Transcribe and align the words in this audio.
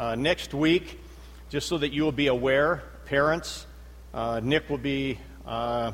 uh, 0.00 0.14
next 0.14 0.54
week, 0.54 0.98
just 1.50 1.68
so 1.68 1.76
that 1.76 1.92
you 1.92 2.02
will 2.02 2.10
be 2.10 2.28
aware, 2.28 2.82
parents, 3.04 3.66
uh, 4.14 4.40
Nick 4.42 4.70
will 4.70 4.78
be 4.78 5.18
uh, 5.46 5.92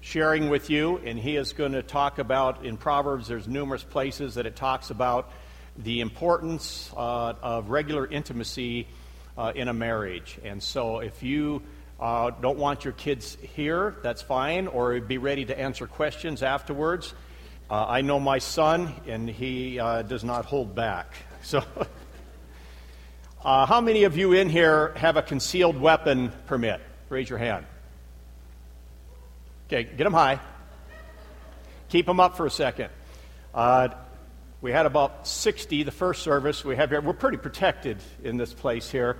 sharing 0.00 0.48
with 0.48 0.70
you, 0.70 0.98
and 0.98 1.18
he 1.18 1.34
is 1.34 1.52
going 1.52 1.72
to 1.72 1.82
talk 1.82 2.20
about 2.20 2.64
in 2.64 2.76
Proverbs, 2.76 3.26
there's 3.26 3.48
numerous 3.48 3.82
places 3.82 4.36
that 4.36 4.46
it 4.46 4.54
talks 4.54 4.90
about 4.90 5.32
the 5.76 6.00
importance 6.00 6.92
uh, 6.96 7.34
of 7.42 7.70
regular 7.70 8.06
intimacy 8.06 8.86
uh, 9.36 9.50
in 9.56 9.66
a 9.66 9.74
marriage. 9.74 10.38
And 10.44 10.62
so 10.62 11.00
if 11.00 11.24
you 11.24 11.62
don't 11.98 12.56
want 12.56 12.84
your 12.84 12.92
kids 12.92 13.36
here, 13.56 13.96
that's 14.04 14.22
fine, 14.22 14.68
or 14.68 15.00
be 15.00 15.18
ready 15.18 15.44
to 15.44 15.58
answer 15.58 15.88
questions 15.88 16.40
afterwards. 16.44 17.14
Uh, 17.68 17.84
I 17.84 18.02
know 18.02 18.20
my 18.20 18.38
son, 18.38 18.94
and 19.08 19.28
he 19.28 19.80
uh, 19.80 20.02
does 20.02 20.22
not 20.22 20.44
hold 20.44 20.76
back. 20.76 21.12
So, 21.42 21.62
uh, 23.46 23.64
how 23.64 23.80
many 23.80 24.02
of 24.02 24.16
you 24.16 24.32
in 24.32 24.48
here 24.48 24.92
have 24.96 25.16
a 25.16 25.22
concealed 25.22 25.80
weapon 25.80 26.32
permit? 26.46 26.80
Raise 27.08 27.30
your 27.30 27.38
hand. 27.38 27.64
Okay, 29.68 29.84
get 29.84 30.02
them 30.02 30.12
high. 30.12 30.40
Keep 31.88 32.06
them 32.06 32.18
up 32.18 32.36
for 32.36 32.44
a 32.44 32.50
second. 32.50 32.90
Uh, 33.54 33.90
we 34.60 34.72
had 34.72 34.84
about 34.84 35.28
60 35.28 35.84
the 35.84 35.92
first 35.92 36.24
service 36.24 36.64
we 36.64 36.74
have 36.74 36.90
here. 36.90 37.00
We're 37.00 37.12
pretty 37.12 37.36
protected 37.36 37.98
in 38.24 38.36
this 38.36 38.52
place 38.52 38.90
here. 38.90 39.16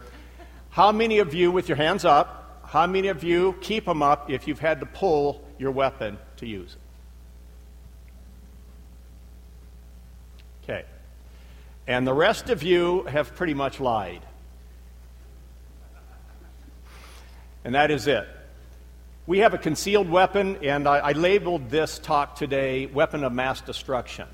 How 0.71 0.91
many 0.91 1.21
of 1.21 1.33
you, 1.33 1.53
with 1.53 1.69
your 1.69 1.77
hands 1.77 2.05
up, 2.05 2.63
how 2.67 2.89
many 2.89 3.07
of 3.07 3.23
you 3.23 3.55
keep 3.61 3.85
them 3.85 4.03
up 4.03 4.29
if 4.29 4.49
you've 4.49 4.59
had 4.59 4.81
to 4.81 4.87
pull 4.87 5.45
your 5.57 5.71
weapon 5.71 6.19
to 6.39 6.49
use 6.49 6.75
it? 10.65 10.65
Okay. 10.65 10.85
And 11.87 12.07
the 12.07 12.15
rest 12.15 12.51
of 12.51 12.63
you 12.63 13.05
have 13.05 13.35
pretty 13.37 13.55
much 13.55 13.79
lied. 13.79 14.23
And 17.65 17.75
that 17.75 17.91
is 17.91 18.07
it. 18.07 18.27
We 19.27 19.41
have 19.41 19.55
a 19.55 19.59
concealed 19.59 20.09
weapon, 20.09 20.59
and 20.63 20.87
I, 20.89 20.99
I, 20.99 21.13
labeled 21.13 21.69
this 21.69 21.99
talk 21.99 22.37
today 22.37 22.87
Weapon 22.87 23.25
of 23.25 23.33
Mass 23.33 23.61
Destruction. 23.61 24.29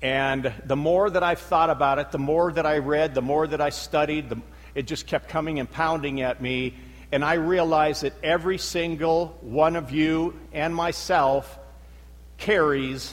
And 0.00 0.52
the 0.64 0.76
more 0.76 1.10
that 1.10 1.24
I've 1.24 1.40
thought 1.40 1.70
about 1.70 1.98
it, 1.98 2.12
the 2.12 2.18
more 2.18 2.52
that 2.52 2.66
I 2.66 2.78
read, 2.78 3.14
the 3.14 3.22
more 3.22 3.48
that 3.48 3.60
I 3.60 3.70
studied, 3.70 4.28
the, 4.28 4.40
it 4.76 4.86
just 4.86 5.08
kept 5.08 5.28
coming 5.28 5.58
and 5.58 5.68
pounding 5.68 6.20
at 6.20 6.40
me. 6.40 6.74
And 7.10 7.24
I 7.24 7.34
realized 7.34 8.02
that 8.02 8.12
every 8.22 8.58
single 8.58 9.36
one 9.40 9.74
of 9.74 9.90
you 9.90 10.38
and 10.52 10.74
myself 10.74 11.58
carries 12.38 13.12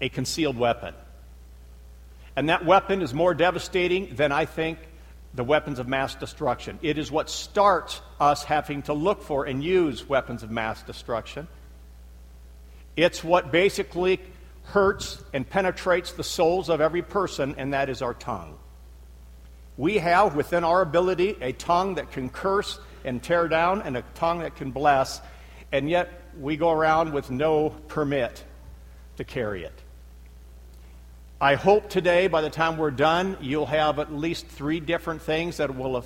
a 0.00 0.08
concealed 0.08 0.56
weapon. 0.56 0.94
And 2.36 2.48
that 2.48 2.64
weapon 2.64 3.02
is 3.02 3.12
more 3.12 3.34
devastating 3.34 4.14
than 4.14 4.32
I 4.32 4.46
think 4.46 4.78
the 5.34 5.44
weapons 5.44 5.78
of 5.78 5.88
mass 5.88 6.14
destruction. 6.14 6.78
It 6.82 6.98
is 6.98 7.10
what 7.10 7.30
starts 7.30 8.00
us 8.20 8.44
having 8.44 8.82
to 8.82 8.92
look 8.92 9.22
for 9.22 9.44
and 9.44 9.62
use 9.62 10.08
weapons 10.08 10.42
of 10.42 10.50
mass 10.50 10.82
destruction. 10.82 11.48
It's 12.96 13.24
what 13.24 13.50
basically 13.50 14.20
hurts 14.64 15.22
and 15.32 15.48
penetrates 15.48 16.12
the 16.12 16.24
souls 16.24 16.68
of 16.68 16.80
every 16.80 17.02
person, 17.02 17.54
and 17.56 17.72
that 17.72 17.88
is 17.88 18.02
our 18.02 18.14
tongue. 18.14 18.58
We 19.76 19.98
have 19.98 20.36
within 20.36 20.64
our 20.64 20.82
ability 20.82 21.36
a 21.40 21.52
tongue 21.52 21.94
that 21.94 22.12
can 22.12 22.28
curse 22.28 22.78
and 23.04 23.22
tear 23.22 23.48
down, 23.48 23.82
and 23.82 23.96
a 23.96 24.02
tongue 24.14 24.40
that 24.40 24.56
can 24.56 24.70
bless, 24.70 25.20
and 25.72 25.88
yet 25.88 26.10
we 26.38 26.56
go 26.56 26.70
around 26.70 27.12
with 27.12 27.30
no 27.30 27.70
permit 27.88 28.44
to 29.16 29.24
carry 29.24 29.64
it. 29.64 29.82
I 31.42 31.56
hope 31.56 31.90
today, 31.90 32.28
by 32.28 32.40
the 32.40 32.50
time 32.50 32.76
we're 32.76 32.92
done, 32.92 33.36
you'll 33.40 33.66
have 33.66 33.98
at 33.98 34.14
least 34.14 34.46
three 34.46 34.78
different 34.78 35.22
things 35.22 35.56
that 35.56 35.74
will 35.74 36.04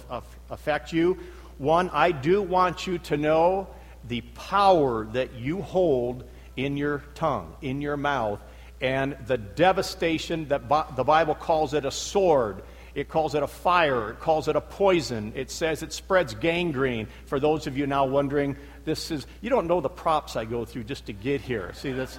affect 0.49 0.95
you. 0.95 1.19
One, 1.59 1.91
I 1.91 2.11
do 2.11 2.41
want 2.41 2.87
you 2.87 2.97
to 3.01 3.19
know 3.19 3.69
the 4.09 4.23
power 4.23 5.05
that 5.13 5.35
you 5.35 5.61
hold 5.61 6.25
in 6.57 6.79
your 6.79 7.05
tongue, 7.15 7.55
in 7.61 7.83
your 7.83 7.99
mouth, 7.99 8.41
and 8.81 9.15
the 9.27 9.37
devastation 9.37 10.49
that 10.49 10.71
the 10.97 11.05
Bible 11.05 11.35
calls 11.35 11.75
it 11.75 11.85
a 11.85 11.91
sword. 11.91 12.63
It 12.95 13.11
calls 13.11 13.35
it 13.35 13.43
a 13.43 13.47
fire. 13.47 14.13
It 14.13 14.21
calls 14.21 14.49
it 14.49 14.57
a 14.57 14.63
poison. 14.63 15.35
It 15.37 15.51
says 15.51 15.83
it 15.83 15.93
spreads 15.93 16.33
gangrene. 16.33 17.09
For 17.27 17.39
those 17.39 17.67
of 17.67 17.77
you 17.77 17.87
now 17.87 18.07
wondering, 18.07 18.57
this 18.87 19.11
is, 19.11 19.27
you 19.43 19.51
don't 19.51 19.67
know 19.67 19.83
the 19.83 19.91
props 19.91 20.35
I 20.35 20.47
go 20.47 20.65
through 20.65 20.85
just 20.85 21.05
to 21.07 21.13
get 21.13 21.43
here. 21.43 21.75
See, 21.75 21.93
that's, 21.93 22.19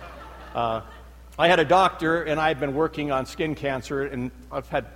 uh, 0.53 0.81
I 1.39 1.49
had 1.49 1.59
a 1.59 1.65
doctor, 1.65 2.23
and 2.23 2.39
I've 2.39 2.59
been 2.59 2.73
working 2.73 3.11
on 3.11 3.27
skin 3.27 3.53
cancer, 3.53 4.01
and 4.01 4.31
I've 4.51 4.67
had 4.69 4.87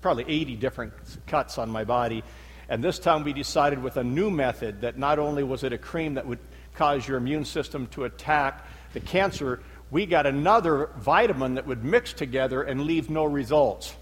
probably 0.00 0.24
80 0.26 0.56
different 0.56 0.92
cuts 1.28 1.56
on 1.56 1.70
my 1.70 1.84
body. 1.84 2.24
And 2.68 2.82
this 2.82 2.98
time 2.98 3.22
we 3.22 3.32
decided 3.32 3.80
with 3.80 3.96
a 3.96 4.02
new 4.02 4.28
method 4.28 4.80
that 4.80 4.98
not 4.98 5.20
only 5.20 5.44
was 5.44 5.62
it 5.62 5.72
a 5.72 5.78
cream 5.78 6.14
that 6.14 6.26
would 6.26 6.40
cause 6.74 7.06
your 7.06 7.16
immune 7.16 7.44
system 7.44 7.86
to 7.88 8.04
attack 8.04 8.66
the 8.92 8.98
cancer, 8.98 9.60
we 9.92 10.04
got 10.04 10.26
another 10.26 10.90
vitamin 10.96 11.54
that 11.54 11.66
would 11.68 11.84
mix 11.84 12.12
together 12.12 12.64
and 12.64 12.80
leave 12.80 13.08
no 13.08 13.24
results. 13.24 13.94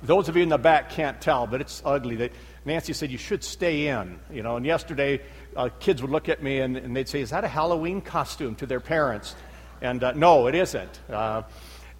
Those 0.00 0.28
of 0.28 0.36
you 0.36 0.44
in 0.44 0.48
the 0.48 0.58
back 0.58 0.90
can't 0.90 1.20
tell, 1.20 1.48
but 1.48 1.60
it's 1.60 1.82
ugly. 1.84 2.14
They, 2.14 2.30
Nancy 2.64 2.92
said 2.92 3.10
you 3.10 3.18
should 3.18 3.42
stay 3.42 3.88
in, 3.88 4.20
you 4.30 4.44
know. 4.44 4.56
And 4.56 4.64
yesterday, 4.64 5.22
uh, 5.56 5.70
kids 5.80 6.00
would 6.02 6.10
look 6.12 6.28
at 6.28 6.40
me 6.40 6.60
and, 6.60 6.76
and 6.76 6.96
they'd 6.96 7.08
say, 7.08 7.20
"Is 7.20 7.30
that 7.30 7.44
a 7.44 7.48
Halloween 7.48 8.00
costume?" 8.00 8.54
to 8.56 8.66
their 8.66 8.80
parents. 8.80 9.34
And 9.80 10.02
uh, 10.02 10.12
no, 10.12 10.46
it 10.46 10.54
isn't. 10.54 11.00
Uh, 11.10 11.42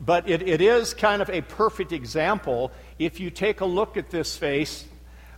but 0.00 0.28
it, 0.28 0.46
it 0.48 0.60
is 0.60 0.94
kind 0.94 1.20
of 1.20 1.28
a 1.30 1.42
perfect 1.42 1.92
example. 1.92 2.72
If 2.98 3.20
you 3.20 3.30
take 3.30 3.60
a 3.60 3.66
look 3.66 3.96
at 3.96 4.10
this 4.10 4.36
face, 4.36 4.84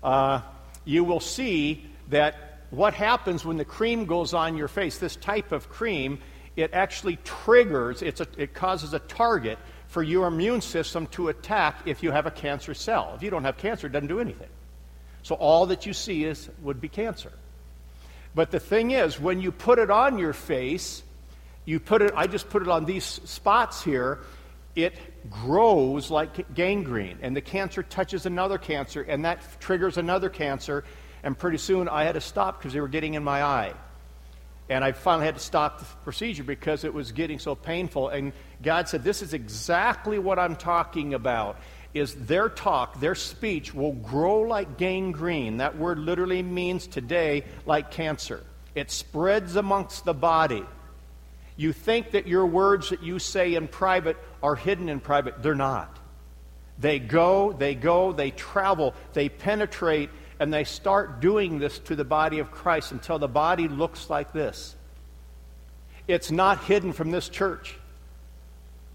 uh, 0.03 0.41
you 0.85 1.05
will 1.05 1.21
see 1.21 1.87
that 2.11 2.61
what 2.71 2.95
happens 2.95 3.45
when 3.45 3.57
the 3.57 3.65
cream 3.65 4.07
goes 4.07 4.35
on 4.35 4.57
your 4.57 4.69
face, 4.69 4.99
this 4.99 5.17
type 5.17 5.53
of 5.53 5.69
cream, 5.69 6.21
it 6.57 6.73
actually 6.73 7.17
triggers, 7.25 8.03
a, 8.03 8.27
it 8.37 8.55
causes 8.55 8.95
a 8.95 8.99
target 9.01 9.59
for 9.89 10.03
your 10.03 10.27
immune 10.27 10.61
system 10.61 11.07
to 11.09 11.29
attack 11.29 11.83
if 11.87 12.03
you 12.03 12.11
have 12.11 12.27
a 12.27 12.31
cancer 12.31 12.73
cell. 12.73 13.13
If 13.15 13.23
you 13.23 13.31
don't 13.31 13.45
have 13.45 13.59
cancer, 13.59 13.89
it 13.89 13.93
doesn't 13.93 14.09
do 14.09 14.21
anything. 14.21 14.49
So 15.23 15.35
all 15.35 15.67
that 15.67 15.87
you 15.87 15.93
see 15.93 16.25
is 16.25 16.49
would 16.63 16.81
be 16.81 16.89
cancer. 16.89 17.33
But 18.35 18.51
the 18.51 18.61
thing 18.61 18.93
is, 18.93 19.21
when 19.21 19.41
you 19.41 19.53
put 19.53 19.79
it 19.79 19.91
on 19.91 20.19
your 20.19 20.33
face, 20.33 21.03
you 21.65 21.81
put 21.81 22.03
it, 22.03 22.13
I 22.17 22.27
just 22.27 22.51
put 22.51 22.63
it 22.63 22.69
on 22.69 22.85
these 22.85 23.05
spots 23.05 23.83
here, 23.83 24.21
it 24.75 24.95
grows 25.31 26.11
like 26.11 26.55
gangrene, 26.55 27.19
and 27.23 27.37
the 27.37 27.41
cancer 27.41 27.83
touches 27.83 28.27
another 28.27 28.59
cancer, 28.59 29.03
and 29.03 29.25
that 29.25 29.41
triggers 29.61 29.99
another 29.99 30.29
cancer, 30.29 30.85
and 31.23 31.39
pretty 31.39 31.59
soon 31.59 31.89
I 31.89 32.05
had 32.05 32.15
to 32.15 32.21
stop 32.21 32.59
because 32.59 32.73
they 32.73 32.81
were 32.81 32.89
getting 32.89 33.15
in 33.15 33.23
my 33.23 33.43
eye. 33.43 33.75
And 34.69 34.85
I 34.85 34.93
finally 34.93 35.27
had 35.27 35.35
to 35.35 35.41
stop 35.41 35.81
the 35.81 35.85
procedure 36.05 36.45
because 36.45 36.85
it 36.85 36.95
was 36.95 37.13
getting 37.13 37.39
so 37.39 37.55
painful. 37.55 38.09
And 38.09 38.33
God 38.63 38.89
said, 38.89 39.05
This 39.05 39.21
is 39.21 39.35
exactly 39.35 40.19
what 40.19 40.39
I'm 40.39 40.57
talking 40.57 41.15
about. 41.15 41.59
Is 41.93 42.15
their 42.15 42.49
talk, 42.49 42.99
their 43.01 43.15
speech 43.15 43.75
will 43.75 43.93
grow 43.93 44.41
like 44.41 44.79
gangrene. 44.79 45.59
That 45.59 45.77
word 45.77 45.99
literally 45.99 46.43
means 46.43 46.87
today 46.87 47.45
like 47.67 47.91
cancer. 47.91 48.43
It 48.75 48.91
spreads 48.91 49.57
amongst 49.57 50.07
the 50.07 50.15
body. 50.15 50.65
You 51.57 51.73
think 51.73 52.13
that 52.13 52.27
your 52.27 52.47
words 52.47 52.91
that 52.91 53.03
you 53.03 53.19
say 53.19 53.55
in 53.55 53.69
private 53.69 54.17
are 54.43 54.55
hidden 54.55 54.89
in 54.89 55.01
private. 55.01 55.43
They're 55.43 55.55
not. 55.55 55.99
They 56.79 56.99
go, 56.99 57.53
they 57.53 57.75
go, 57.75 58.13
they 58.13 58.31
travel, 58.31 58.95
they 59.13 59.29
penetrate, 59.29 60.11
and 60.41 60.53
they 60.53 60.65
start 60.65 61.21
doing 61.21 61.59
this 61.59 61.79
to 61.81 61.95
the 61.95 62.05
body 62.05 62.39
of 62.39 62.51
Christ 62.51 62.93
until 62.93 63.19
the 63.19 63.29
body 63.29 63.69
looks 63.69 64.11
like 64.11 64.33
this. 64.33 64.75
It's 66.09 66.31
not 66.31 66.65
hidden 66.65 66.93
from 66.93 67.11
this 67.11 67.29
church. 67.29 67.79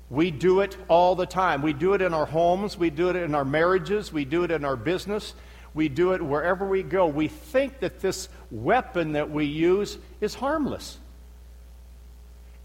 We 0.10 0.32
do 0.32 0.62
it 0.62 0.76
all 0.88 1.16
the 1.16 1.26
time. 1.26 1.62
We 1.62 1.74
do 1.74 1.94
it 1.94 2.02
in 2.02 2.14
our 2.14 2.26
homes, 2.26 2.78
we 2.78 2.90
do 2.90 3.10
it 3.10 3.16
in 3.16 3.36
our 3.36 3.46
marriages, 3.46 4.12
we 4.12 4.26
do 4.26 4.44
it 4.44 4.52
in 4.52 4.66
our 4.66 4.76
business, 4.76 5.34
we 5.74 5.90
do 5.90 6.14
it 6.14 6.22
wherever 6.22 6.66
we 6.66 6.82
go. 6.84 7.08
We 7.08 7.28
think 7.28 7.80
that 7.80 8.00
this 8.00 8.30
weapon 8.50 9.14
that 9.14 9.30
we 9.30 9.46
use 9.46 9.98
is 10.20 10.34
harmless 10.34 10.98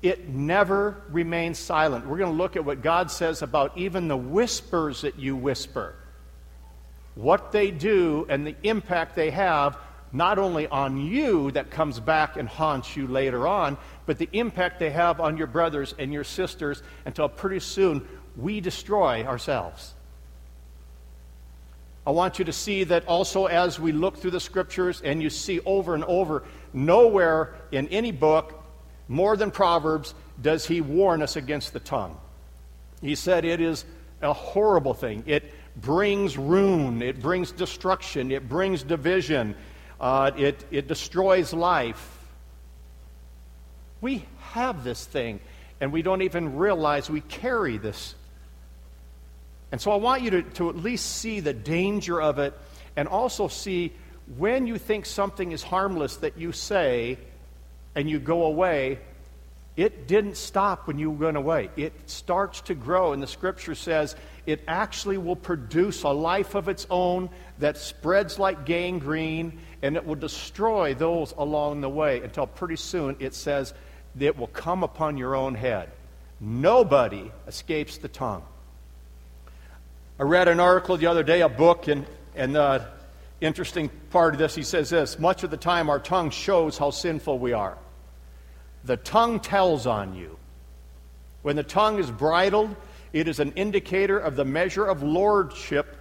it 0.02 0.28
never 0.28 1.00
remains 1.10 1.58
silent. 1.58 2.06
We're 2.06 2.18
going 2.18 2.32
to 2.32 2.36
look 2.36 2.56
at 2.56 2.64
what 2.64 2.82
God 2.82 3.10
says 3.10 3.40
about 3.40 3.78
even 3.78 4.08
the 4.08 4.16
whispers 4.16 5.02
that 5.02 5.18
you 5.18 5.36
whisper. 5.36 5.94
What 7.14 7.52
they 7.52 7.70
do 7.70 8.26
and 8.28 8.44
the 8.44 8.56
impact 8.64 9.14
they 9.14 9.30
have, 9.30 9.78
not 10.12 10.38
only 10.38 10.66
on 10.66 10.96
you 10.96 11.52
that 11.52 11.70
comes 11.70 12.00
back 12.00 12.36
and 12.36 12.48
haunts 12.48 12.96
you 12.96 13.06
later 13.06 13.46
on, 13.46 13.78
but 14.04 14.18
the 14.18 14.28
impact 14.32 14.80
they 14.80 14.90
have 14.90 15.20
on 15.20 15.36
your 15.36 15.46
brothers 15.46 15.94
and 15.98 16.12
your 16.12 16.24
sisters 16.24 16.82
until 17.06 17.28
pretty 17.28 17.60
soon 17.60 18.06
we 18.36 18.60
destroy 18.60 19.24
ourselves. 19.24 19.94
I 22.04 22.10
want 22.10 22.40
you 22.40 22.44
to 22.46 22.52
see 22.52 22.82
that 22.84 23.06
also 23.06 23.46
as 23.46 23.78
we 23.78 23.92
look 23.92 24.16
through 24.16 24.32
the 24.32 24.40
scriptures 24.40 25.00
and 25.02 25.22
you 25.22 25.30
see 25.30 25.60
over 25.60 25.94
and 25.94 26.02
over, 26.04 26.42
nowhere 26.72 27.54
in 27.70 27.86
any 27.88 28.10
book 28.10 28.61
more 29.08 29.36
than 29.36 29.50
Proverbs 29.50 30.14
does 30.40 30.66
he 30.66 30.80
warn 30.80 31.22
us 31.22 31.36
against 31.36 31.72
the 31.72 31.80
tongue. 31.80 32.16
He 33.00 33.14
said 33.14 33.44
it 33.44 33.60
is 33.60 33.84
a 34.20 34.32
horrible 34.32 34.94
thing. 34.94 35.24
It 35.26 35.52
brings 35.76 36.36
ruin, 36.36 37.02
it 37.02 37.20
brings 37.20 37.50
destruction, 37.50 38.30
it 38.30 38.48
brings 38.48 38.82
division, 38.82 39.54
uh, 40.00 40.30
it, 40.36 40.64
it 40.70 40.88
destroys 40.88 41.52
life. 41.52 42.18
We 44.00 44.24
have 44.50 44.84
this 44.84 45.04
thing, 45.04 45.40
and 45.80 45.92
we 45.92 46.02
don't 46.02 46.22
even 46.22 46.56
realize 46.56 47.08
we 47.08 47.20
carry 47.22 47.78
this. 47.78 48.14
And 49.70 49.80
so 49.80 49.90
I 49.90 49.96
want 49.96 50.22
you 50.22 50.30
to, 50.30 50.42
to 50.42 50.68
at 50.68 50.76
least 50.76 51.06
see 51.16 51.40
the 51.40 51.54
danger 51.54 52.20
of 52.20 52.38
it 52.38 52.52
and 52.94 53.08
also 53.08 53.48
see 53.48 53.92
when 54.36 54.66
you 54.66 54.76
think 54.76 55.06
something 55.06 55.50
is 55.52 55.62
harmless 55.62 56.16
that 56.18 56.36
you 56.36 56.52
say 56.52 57.18
and 57.94 58.08
you 58.08 58.18
go 58.18 58.44
away, 58.44 58.98
it 59.76 60.06
didn't 60.06 60.36
stop 60.36 60.86
when 60.86 60.98
you 60.98 61.10
went 61.10 61.36
away. 61.36 61.70
It 61.76 61.92
starts 62.10 62.60
to 62.62 62.74
grow, 62.74 63.12
and 63.12 63.22
the 63.22 63.26
scripture 63.26 63.74
says 63.74 64.14
it 64.44 64.62
actually 64.68 65.18
will 65.18 65.36
produce 65.36 66.02
a 66.02 66.10
life 66.10 66.54
of 66.54 66.68
its 66.68 66.86
own 66.90 67.30
that 67.58 67.78
spreads 67.78 68.38
like 68.38 68.66
gangrene, 68.66 69.58
and 69.80 69.96
it 69.96 70.04
will 70.04 70.16
destroy 70.16 70.94
those 70.94 71.32
along 71.38 71.80
the 71.80 71.88
way 71.88 72.20
until 72.20 72.46
pretty 72.46 72.76
soon 72.76 73.16
it 73.18 73.34
says 73.34 73.72
it 74.18 74.36
will 74.36 74.48
come 74.48 74.82
upon 74.82 75.16
your 75.16 75.34
own 75.34 75.54
head. 75.54 75.90
Nobody 76.38 77.30
escapes 77.46 77.98
the 77.98 78.08
tongue. 78.08 78.42
I 80.18 80.24
read 80.24 80.48
an 80.48 80.60
article 80.60 80.96
the 80.98 81.06
other 81.06 81.22
day, 81.22 81.40
a 81.40 81.48
book, 81.48 81.88
and, 81.88 82.04
and 82.34 82.54
the 82.54 82.86
interesting 83.42 83.90
part 84.10 84.34
of 84.34 84.38
this, 84.38 84.54
he 84.54 84.62
says 84.62 84.90
this 84.90 85.18
much 85.18 85.42
of 85.42 85.50
the 85.50 85.56
time 85.56 85.90
our 85.90 86.00
tongue 86.00 86.30
shows 86.30 86.78
how 86.78 86.90
sinful 86.90 87.38
we 87.38 87.52
are. 87.52 87.76
The 88.84 88.96
tongue 88.96 89.40
tells 89.40 89.86
on 89.86 90.14
you. 90.14 90.38
When 91.42 91.56
the 91.56 91.62
tongue 91.62 91.98
is 91.98 92.10
bridled, 92.10 92.74
it 93.12 93.28
is 93.28 93.40
an 93.40 93.52
indicator 93.52 94.18
of 94.18 94.36
the 94.36 94.44
measure 94.44 94.86
of 94.86 95.02
lordship 95.02 95.96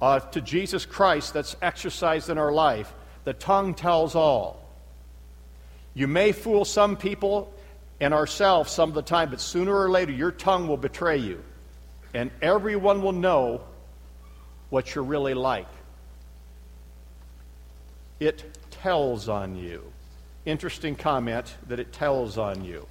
uh, 0.00 0.20
to 0.20 0.40
Jesus 0.40 0.84
Christ 0.84 1.34
that's 1.34 1.56
exercised 1.62 2.28
in 2.28 2.38
our 2.38 2.52
life. 2.52 2.92
The 3.24 3.32
tongue 3.32 3.74
tells 3.74 4.14
all. 4.14 4.68
You 5.94 6.08
may 6.08 6.32
fool 6.32 6.64
some 6.64 6.96
people 6.96 7.52
and 8.00 8.12
ourselves 8.12 8.72
some 8.72 8.88
of 8.88 8.94
the 8.94 9.02
time, 9.02 9.30
but 9.30 9.40
sooner 9.40 9.74
or 9.74 9.90
later 9.90 10.12
your 10.12 10.32
tongue 10.32 10.68
will 10.68 10.76
betray 10.76 11.18
you. 11.18 11.42
And 12.14 12.30
everyone 12.40 13.02
will 13.02 13.12
know 13.12 13.62
what 14.70 14.94
you're 14.94 15.04
really 15.04 15.34
like. 15.34 15.68
It 18.22 18.44
tells 18.70 19.28
on 19.28 19.56
you. 19.56 19.82
Interesting 20.44 20.96
comment 20.96 21.54
that 21.68 21.80
it 21.80 21.92
tells 21.92 22.38
on 22.38 22.64
you. 22.64 22.86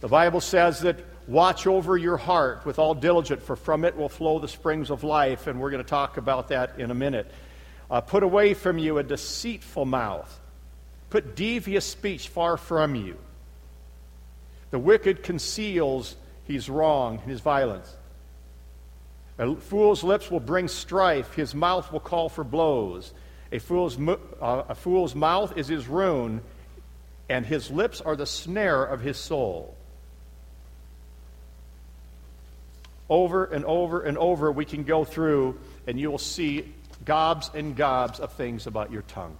The 0.00 0.08
Bible 0.08 0.40
says 0.40 0.80
that 0.80 0.98
watch 1.26 1.66
over 1.66 1.96
your 1.96 2.16
heart 2.16 2.64
with 2.64 2.78
all 2.78 2.94
diligence, 2.94 3.42
for 3.44 3.56
from 3.56 3.84
it 3.84 3.96
will 3.96 4.08
flow 4.08 4.38
the 4.38 4.48
springs 4.48 4.90
of 4.90 5.04
life, 5.04 5.46
and 5.46 5.60
we're 5.60 5.70
going 5.70 5.82
to 5.82 5.88
talk 5.88 6.16
about 6.16 6.48
that 6.48 6.78
in 6.78 6.90
a 6.90 6.94
minute. 6.94 7.30
Uh, 7.90 8.00
put 8.00 8.22
away 8.22 8.54
from 8.54 8.78
you 8.78 8.98
a 8.98 9.02
deceitful 9.02 9.84
mouth 9.84 10.40
Put 11.10 11.34
devious 11.34 11.84
speech 11.84 12.28
far 12.28 12.56
from 12.56 12.94
you. 12.94 13.16
The 14.70 14.78
wicked 14.78 15.24
conceals 15.24 16.14
his 16.44 16.70
wrong, 16.70 17.18
and 17.18 17.30
his 17.30 17.40
violence. 17.40 17.92
A 19.38 19.54
fool's 19.56 20.04
lips 20.04 20.30
will 20.30 20.40
bring 20.40 20.68
strife, 20.68 21.34
his 21.34 21.54
mouth 21.54 21.92
will 21.92 22.00
call 22.00 22.28
for 22.28 22.44
blows. 22.44 23.12
A 23.52 23.58
fool's, 23.58 23.98
uh, 23.98 24.62
a 24.68 24.74
fool's 24.74 25.14
mouth 25.14 25.56
is 25.56 25.68
his 25.68 25.88
ruin, 25.88 26.40
and 27.28 27.44
his 27.44 27.70
lips 27.70 28.00
are 28.00 28.16
the 28.16 28.26
snare 28.26 28.84
of 28.84 29.00
his 29.00 29.16
soul. 29.16 29.76
Over 33.08 33.44
and 33.44 33.64
over 33.64 34.02
and 34.02 34.16
over, 34.16 34.52
we 34.52 34.64
can 34.64 34.84
go 34.84 35.04
through, 35.04 35.58
and 35.86 35.98
you 35.98 36.10
will 36.10 36.18
see 36.18 36.72
gobs 37.04 37.50
and 37.54 37.74
gobs 37.74 38.20
of 38.20 38.32
things 38.34 38.68
about 38.68 38.92
your 38.92 39.02
tongue. 39.02 39.36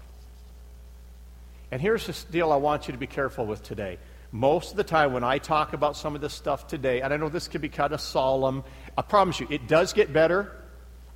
And 1.71 1.81
here's 1.81 2.07
the 2.07 2.33
deal 2.33 2.51
I 2.51 2.57
want 2.57 2.89
you 2.89 2.93
to 2.93 2.99
be 2.99 3.07
careful 3.07 3.47
with 3.47 3.63
today. 3.63 3.99
Most 4.33 4.73
of 4.73 4.77
the 4.77 4.85
time, 4.85 5.13
when 5.13 5.25
I 5.25 5.39
talk 5.39 5.73
about 5.73 5.97
some 5.97 6.17
of 6.17 6.21
this 6.21 6.35
stuff 6.35 6.67
today, 6.67 7.01
and 7.01 7.13
I 7.13 7.17
know 7.17 7.29
this 7.29 7.47
can 7.47 7.61
be 7.61 7.69
kind 7.69 7.93
of 7.93 8.01
solemn, 8.01 8.65
I 8.99 9.03
promise 9.03 9.39
you, 9.39 9.47
it 9.51 9.69
does 9.69 9.93
get 9.93 10.13
better. 10.13 10.53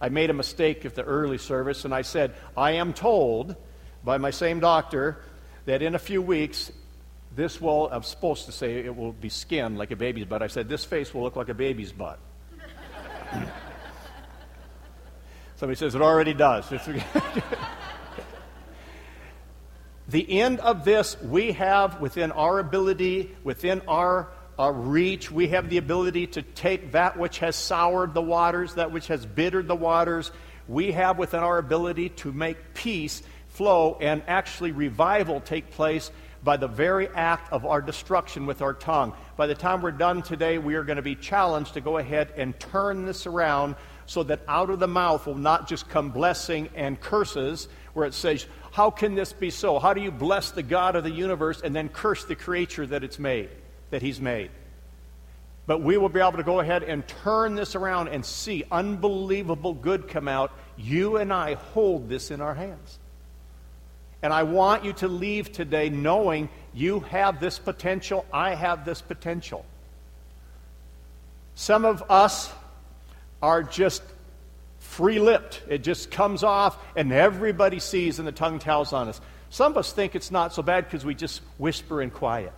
I 0.00 0.08
made 0.08 0.31
a 0.31 0.35
mistake 0.35 0.85
at 0.85 0.94
the 0.94 1.02
early 1.02 1.38
service, 1.38 1.85
and 1.85 1.94
I 1.94 2.02
said, 2.02 2.35
I 2.56 2.73
am 2.73 2.93
told 2.93 3.56
by 4.05 4.19
my 4.19 4.31
same 4.31 4.61
doctor 4.61 5.19
that 5.67 5.82
in 5.82 5.94
a 5.94 5.99
few 5.99 6.20
weeks, 6.20 6.70
this 7.35 7.61
will, 7.61 7.88
I'm 7.91 8.02
supposed 8.02 8.46
to 8.46 8.52
say 8.52 8.79
it 8.79 8.94
will 8.94 9.12
be 9.12 9.29
skin 9.29 9.76
like 9.76 9.91
a 9.91 9.96
baby's 9.96 10.26
butt. 10.26 10.43
I 10.43 10.49
said, 10.49 10.69
this 10.69 10.85
face 10.85 11.12
will 11.14 11.23
look 11.23 11.37
like 11.37 11.49
a 11.49 11.55
baby's 11.55 11.93
butt. 11.93 12.19
Somebody 15.56 15.76
says, 15.76 15.94
it 15.94 16.02
already 16.02 16.35
does. 16.35 16.73
The 20.08 20.41
end 20.41 20.61
of 20.61 20.85
this, 20.85 21.20
we 21.23 21.52
have 21.52 22.00
within 22.00 22.31
our 22.32 22.58
ability, 22.58 23.35
within 23.43 23.81
our, 23.88 24.29
our 24.59 24.73
reach, 24.73 25.31
we 25.31 25.49
have 25.49 25.69
the 25.69 25.79
ability 25.79 26.29
to 26.29 26.43
take 26.43 26.93
that 26.93 27.19
which 27.19 27.39
has 27.39 27.56
soured 27.56 28.15
the 28.15 28.23
waters, 28.23 28.75
that 28.75 28.93
which 28.93 29.09
has 29.09 29.27
bittered 29.27 29.67
the 29.67 29.75
waters. 29.75 30.31
We 30.69 30.93
have 30.93 31.19
within 31.19 31.41
our 31.41 31.59
ability 31.59 32.11
to 32.11 32.33
make 32.33 32.75
peace 32.75 33.23
flow 33.49 33.99
and 34.01 34.23
actually 34.27 34.73
revival 34.73 35.41
take 35.41 35.71
place 35.71 36.11
by 36.43 36.56
the 36.56 36.69
very 36.69 37.09
act 37.09 37.53
of 37.53 37.65
our 37.65 37.81
destruction 37.81 38.47
with 38.47 38.61
our 38.62 38.75
tongue. 38.75 39.15
By 39.37 39.47
the 39.47 39.55
time 39.55 39.81
we're 39.81 39.93
done 39.93 40.23
today, 40.23 40.59
we 40.59 40.75
are 40.75 40.85
going 40.85 40.97
to 40.97 41.03
be 41.03 41.15
challenged 41.15 41.75
to 41.75 41.81
go 41.81 41.99
ahead 41.99 42.33
and 42.37 42.59
turn 42.61 43.06
this 43.06 43.27
around 43.27 43.77
so 44.06 44.23
that 44.25 44.41
out 44.47 44.69
of 44.69 44.79
the 44.79 44.87
mouth 44.87 45.27
will 45.27 45.37
not 45.37 45.67
just 45.67 45.89
come 45.89 46.11
blessing 46.11 46.69
and 46.75 47.01
curses, 47.01 47.69
where 47.95 48.06
it 48.06 48.12
says, 48.12 48.47
how 48.73 48.91
can 48.91 49.15
this 49.15 49.33
be 49.33 49.51
so? 49.51 49.79
How 49.79 49.95
do 49.95 50.03
you 50.03 50.11
bless 50.11 50.51
the 50.51 50.62
God 50.62 50.97
of 50.97 51.05
the 51.05 51.11
universe 51.11 51.62
and 51.62 51.75
then 51.75 51.89
curse 51.89 52.25
the 52.25 52.35
creature 52.35 52.87
that 52.87 53.03
it's 53.03 53.19
made, 53.19 53.49
that 53.94 54.02
He's 54.02 54.20
made? 54.20 54.50
But 55.67 55.81
we 55.81 55.96
will 55.96 56.08
be 56.08 56.19
able 56.19 56.32
to 56.32 56.43
go 56.43 56.58
ahead 56.58 56.82
and 56.82 57.06
turn 57.06 57.55
this 57.55 57.76
around 57.76 58.08
and 58.08 58.26
see 58.26 58.64
unbelievable 58.70 59.73
good 59.73 60.08
come 60.08 60.26
out. 60.26 60.52
You 60.76 61.17
and 61.17 61.32
I 61.32 61.55
hold 61.55 62.08
this 62.08 62.32
in 62.32 62.41
our 62.41 62.55
hands. 62.55 62.99
And 64.20 64.32
I 64.32 64.43
want 64.43 64.85
you 64.85 64.94
to 64.94 65.08
leave 65.08 65.52
today 65.52 65.91
knowing 65.91 66.49
you 66.75 67.00
have 67.00 67.38
this 67.38 67.58
potential, 67.58 68.26
I 68.32 68.56
have 68.56 68.85
this 68.85 69.00
potential. 69.00 69.64
Some 71.55 71.85
of 71.85 72.02
us 72.11 72.52
are 73.41 73.62
just 73.62 74.02
free 74.81 75.20
lipped. 75.20 75.62
It 75.69 75.79
just 75.85 76.11
comes 76.11 76.43
off, 76.43 76.76
and 76.96 77.13
everybody 77.13 77.79
sees, 77.79 78.19
and 78.19 78.27
the 78.27 78.32
tongue 78.32 78.58
tells 78.58 78.93
on 78.93 79.08
us. 79.08 79.20
Some 79.51 79.72
of 79.72 79.79
us 79.79 79.93
think 79.93 80.17
it's 80.17 80.32
not 80.32 80.53
so 80.53 80.63
bad 80.63 80.84
because 80.84 81.05
we 81.05 81.15
just 81.15 81.41
whisper 81.58 82.03
in 82.03 82.10
quiet. 82.10 82.53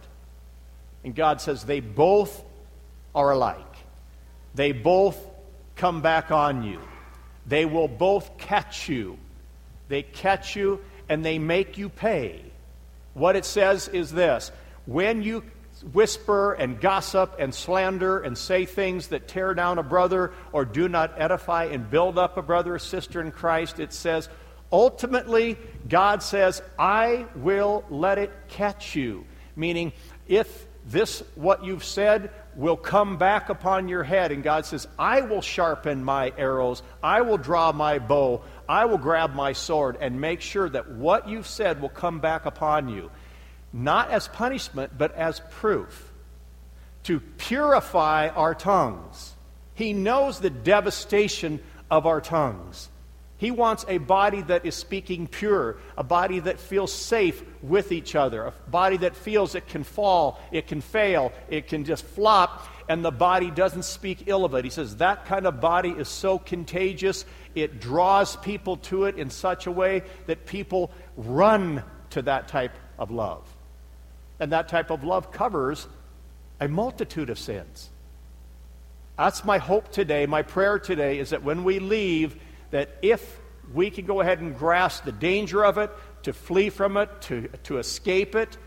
And 1.07 1.15
God 1.15 1.41
says 1.41 1.63
they 1.63 1.79
both 1.79 2.45
are 3.15 3.31
alike. 3.31 3.63
They 4.57 4.73
both 4.73 5.17
come 5.77 6.03
back 6.03 6.33
on 6.33 6.65
you. 6.65 6.81
They 7.47 7.65
will 7.65 7.87
both 7.87 8.37
catch 8.39 8.89
you. 8.89 9.17
They 9.89 10.03
catch 10.03 10.57
you 10.57 10.81
and 11.09 11.25
they 11.25 11.39
make 11.39 11.79
you 11.79 11.91
pay. 11.91 12.43
What 13.15 13.37
it 13.37 13.45
says 13.45 13.87
is 13.87 14.11
this 14.11 14.51
when 14.87 15.23
you 15.23 15.45
whisper 15.93 16.55
and 16.55 16.81
gossip 16.81 17.37
and 17.39 17.55
slander 17.55 18.19
and 18.19 18.37
say 18.37 18.65
things 18.65 19.07
that 19.09 19.29
tear 19.29 19.55
down 19.55 19.79
a 19.79 19.85
brother 19.85 20.33
or 20.51 20.65
do 20.65 20.89
not 20.89 21.15
edify 21.21 21.67
and 21.67 21.89
build 21.89 22.19
up 22.19 22.37
a 22.37 22.43
brother 22.43 22.75
or 22.75 22.79
sister 22.81 23.21
in 23.21 23.31
Christ, 23.31 23.79
it 23.79 23.93
says, 23.93 24.29
ultimately, 24.73 25.57
God 25.89 26.25
says, 26.25 26.63
I 26.77 27.27
will 27.37 27.85
let 27.91 28.19
it 28.19 28.33
catch 28.49 28.97
you. 28.97 29.25
Meaning, 29.55 29.93
if 30.27 30.67
this, 30.87 31.23
what 31.35 31.65
you've 31.65 31.85
said, 31.85 32.31
will 32.55 32.77
come 32.77 33.19
back 33.19 33.49
upon 33.49 33.89
your 33.89 34.05
head, 34.05 34.33
and 34.33 34.43
God 34.43 34.65
says, 34.65 34.87
I 34.99 35.21
will 35.23 35.43
sharpen 35.43 36.05
my 36.05 36.33
arrows, 36.39 36.83
I 37.03 37.21
will 37.21 37.39
draw 37.39 37.73
my 37.73 37.99
bow, 37.99 38.43
I 38.69 38.87
will 38.87 38.99
grab 38.99 39.35
my 39.35 39.53
sword, 39.53 39.99
and 40.01 40.21
make 40.21 40.41
sure 40.41 40.69
that 40.69 40.91
what 40.93 41.29
you've 41.29 41.47
said 41.47 41.83
will 41.83 41.89
come 41.89 42.21
back 42.21 42.47
upon 42.47 42.89
you 42.89 43.11
not 43.77 44.11
as 44.11 44.27
punishment, 44.29 44.97
but 44.97 45.15
as 45.15 45.41
proof 45.51 46.11
to 47.05 47.21
purify 47.21 48.29
our 48.29 48.55
tongues. 48.55 49.35
He 49.75 49.93
knows 49.93 50.41
the 50.41 50.51
devastation 50.51 51.61
of 51.91 52.07
our 52.07 52.21
tongues. 52.21 52.89
He 53.39 53.51
wants 53.51 53.85
a 53.87 53.99
body 53.99 54.41
that 54.43 54.65
is 54.65 54.75
speaking 54.75 55.27
pure, 55.27 55.77
a 55.97 56.03
body 56.03 56.41
that 56.41 56.59
feels 56.59 56.93
safe 56.93 57.43
with 57.63 57.93
each 57.93 58.15
other, 58.15 58.45
a 58.45 58.53
body 58.71 58.97
that 58.99 59.15
feels 59.15 59.55
it 59.55 59.69
can 59.69 59.85
fall, 59.85 60.41
it 60.51 60.67
can 60.67 60.81
fail, 60.81 61.33
it 61.51 61.69
can 61.69 61.85
just 61.85 62.05
flop, 62.05 62.67
and 62.89 63.05
the 63.05 63.11
body 63.11 63.51
doesn't 63.51 63.85
speak 63.85 64.25
ill 64.27 64.45
of 64.45 64.55
it. 64.55 64.65
He 64.65 64.71
says 64.71 64.97
that 64.97 65.27
kind 65.27 65.47
of 65.47 65.61
body 65.61 65.91
is 65.91 66.09
so 66.09 66.39
contagious, 66.39 67.27
it 67.55 67.79
draws 67.79 68.37
people 68.37 68.79
to 68.79 69.05
it 69.05 69.19
in 69.19 69.29
such 69.29 69.67
a 69.67 69.73
way 69.73 70.03
that 70.27 70.47
people 70.47 70.91
run 71.17 71.83
to 72.11 72.23
that 72.23 72.49
type 72.49 72.77
of 72.99 73.11
love. 73.11 73.45
And 74.41 74.53
that 74.53 74.69
type 74.69 74.91
of 74.91 75.05
love 75.05 75.31
covers 75.31 75.87
a 76.59 76.69
multitude 76.69 77.29
of 77.29 77.39
sins. 77.39 77.91
That's 79.19 79.45
my 79.45 79.59
hope 79.59 79.91
today. 79.93 80.27
My 80.27 80.43
prayer 80.43 80.79
today 80.79 81.19
is 81.19 81.31
that 81.31 81.43
when 81.43 81.65
we 81.65 81.79
leave, 81.79 82.37
that 82.77 82.91
if 83.01 83.41
we 83.73 83.91
can 83.91 84.05
go 84.05 84.21
ahead 84.21 84.41
and 84.41 84.57
grasp 84.57 85.05
the 85.05 85.13
danger 85.13 85.65
of 85.65 85.79
it, 85.79 85.91
to 86.25 86.35
flee 86.35 86.69
from 86.69 86.99
it, 86.99 87.09
to, 87.23 87.49
to 87.63 87.79
escape 87.79 88.35
it, 88.35 88.59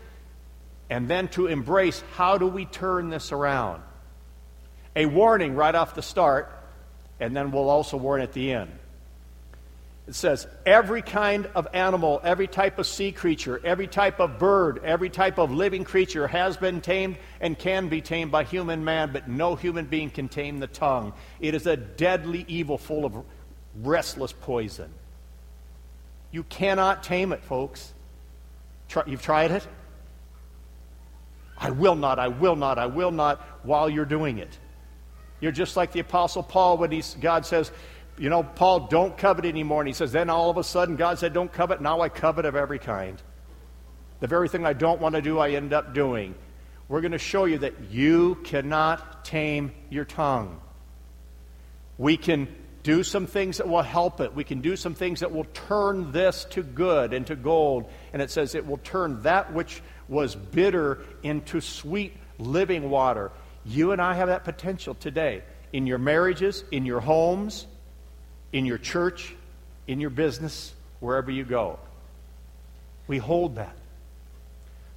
and 0.88 1.06
then 1.06 1.28
to 1.28 1.46
embrace 1.46 2.02
how 2.14 2.36
do 2.36 2.48
we 2.48 2.64
turn 2.64 3.08
this 3.08 3.30
around? 3.30 3.82
A 4.96 5.06
warning 5.06 5.54
right 5.54 5.74
off 5.76 5.94
the 5.94 6.02
start, 6.02 6.50
and 7.20 7.36
then 7.36 7.52
we'll 7.52 7.70
also 7.70 7.96
warn 7.96 8.20
at 8.20 8.32
the 8.32 8.50
end. 8.52 8.72
It 10.08 10.16
says, 10.16 10.48
every 10.66 11.02
kind 11.02 11.46
of 11.54 11.68
animal, 11.72 12.20
every 12.24 12.48
type 12.48 12.80
of 12.80 12.86
sea 12.88 13.12
creature, 13.12 13.60
every 13.62 13.86
type 13.86 14.18
of 14.18 14.40
bird, 14.40 14.80
every 14.82 15.08
type 15.08 15.38
of 15.38 15.52
living 15.52 15.84
creature 15.84 16.26
has 16.26 16.56
been 16.56 16.80
tamed 16.80 17.16
and 17.40 17.56
can 17.56 17.88
be 17.88 18.00
tamed 18.00 18.32
by 18.32 18.42
human 18.42 18.82
man, 18.82 19.12
but 19.12 19.28
no 19.28 19.54
human 19.54 19.84
being 19.84 20.10
can 20.10 20.28
tame 20.28 20.58
the 20.58 20.66
tongue. 20.66 21.12
It 21.38 21.54
is 21.54 21.68
a 21.68 21.76
deadly 21.76 22.44
evil 22.48 22.76
full 22.76 23.04
of 23.04 23.22
restless 23.74 24.32
poison. 24.32 24.90
You 26.30 26.42
cannot 26.44 27.02
tame 27.02 27.32
it, 27.32 27.42
folks. 27.44 27.92
Try, 28.88 29.02
you've 29.06 29.22
tried 29.22 29.50
it? 29.50 29.66
I 31.56 31.70
will 31.70 31.96
not, 31.96 32.18
I 32.18 32.28
will 32.28 32.56
not, 32.56 32.78
I 32.78 32.86
will 32.86 33.10
not 33.10 33.40
while 33.62 33.90
you're 33.90 34.04
doing 34.04 34.38
it. 34.38 34.58
You're 35.40 35.52
just 35.52 35.76
like 35.76 35.92
the 35.92 36.00
Apostle 36.00 36.42
Paul 36.42 36.78
when 36.78 36.90
he's, 36.90 37.16
God 37.20 37.44
says, 37.44 37.70
you 38.18 38.28
know, 38.28 38.42
Paul, 38.42 38.80
don't 38.88 39.16
covet 39.16 39.44
anymore. 39.44 39.80
And 39.82 39.88
he 39.88 39.94
says, 39.94 40.12
then 40.12 40.28
all 40.28 40.50
of 40.50 40.56
a 40.56 40.64
sudden, 40.64 40.96
God 40.96 41.18
said, 41.18 41.32
don't 41.32 41.52
covet. 41.52 41.80
Now 41.80 42.00
I 42.00 42.08
covet 42.08 42.44
of 42.44 42.54
every 42.54 42.78
kind. 42.78 43.20
The 44.20 44.26
very 44.26 44.48
thing 44.48 44.66
I 44.66 44.74
don't 44.74 45.00
want 45.00 45.14
to 45.14 45.22
do, 45.22 45.38
I 45.38 45.50
end 45.50 45.72
up 45.72 45.94
doing. 45.94 46.34
We're 46.88 47.00
going 47.00 47.12
to 47.12 47.18
show 47.18 47.44
you 47.46 47.58
that 47.58 47.74
you 47.90 48.34
cannot 48.44 49.24
tame 49.24 49.72
your 49.88 50.04
tongue. 50.04 50.60
We 51.96 52.16
can 52.16 52.48
do 52.82 53.02
some 53.02 53.26
things 53.26 53.58
that 53.58 53.68
will 53.68 53.82
help 53.82 54.20
it. 54.20 54.34
We 54.34 54.44
can 54.44 54.60
do 54.60 54.76
some 54.76 54.94
things 54.94 55.20
that 55.20 55.32
will 55.32 55.46
turn 55.52 56.12
this 56.12 56.44
to 56.50 56.62
good 56.62 57.12
and 57.12 57.26
to 57.26 57.36
gold. 57.36 57.90
And 58.12 58.22
it 58.22 58.30
says 58.30 58.54
it 58.54 58.66
will 58.66 58.78
turn 58.78 59.22
that 59.22 59.52
which 59.52 59.82
was 60.08 60.34
bitter 60.34 60.98
into 61.22 61.60
sweet 61.60 62.16
living 62.38 62.88
water. 62.88 63.30
You 63.64 63.92
and 63.92 64.00
I 64.00 64.14
have 64.14 64.28
that 64.28 64.44
potential 64.44 64.94
today 64.94 65.42
in 65.72 65.86
your 65.86 65.98
marriages, 65.98 66.64
in 66.70 66.86
your 66.86 67.00
homes, 67.00 67.66
in 68.52 68.64
your 68.64 68.78
church, 68.78 69.34
in 69.86 70.00
your 70.00 70.10
business, 70.10 70.74
wherever 71.00 71.30
you 71.30 71.44
go. 71.44 71.78
We 73.06 73.18
hold 73.18 73.56
that. 73.56 73.76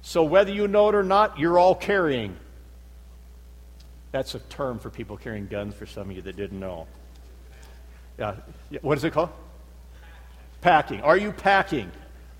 So 0.02 0.22
whether 0.24 0.52
you 0.52 0.68
know 0.68 0.88
it 0.88 0.94
or 0.94 1.02
not, 1.02 1.38
you're 1.38 1.58
all 1.58 1.74
carrying. 1.74 2.36
That's 4.12 4.34
a 4.34 4.38
term 4.38 4.78
for 4.78 4.90
people 4.90 5.16
carrying 5.16 5.46
guns 5.46 5.74
for 5.74 5.86
some 5.86 6.10
of 6.10 6.16
you 6.16 6.22
that 6.22 6.36
didn't 6.36 6.60
know. 6.60 6.86
Yeah, 8.18 8.36
what 8.82 8.98
is 8.98 9.04
it 9.04 9.12
called? 9.12 9.30
Packing. 10.60 11.00
Are 11.02 11.16
you 11.16 11.32
packing? 11.32 11.90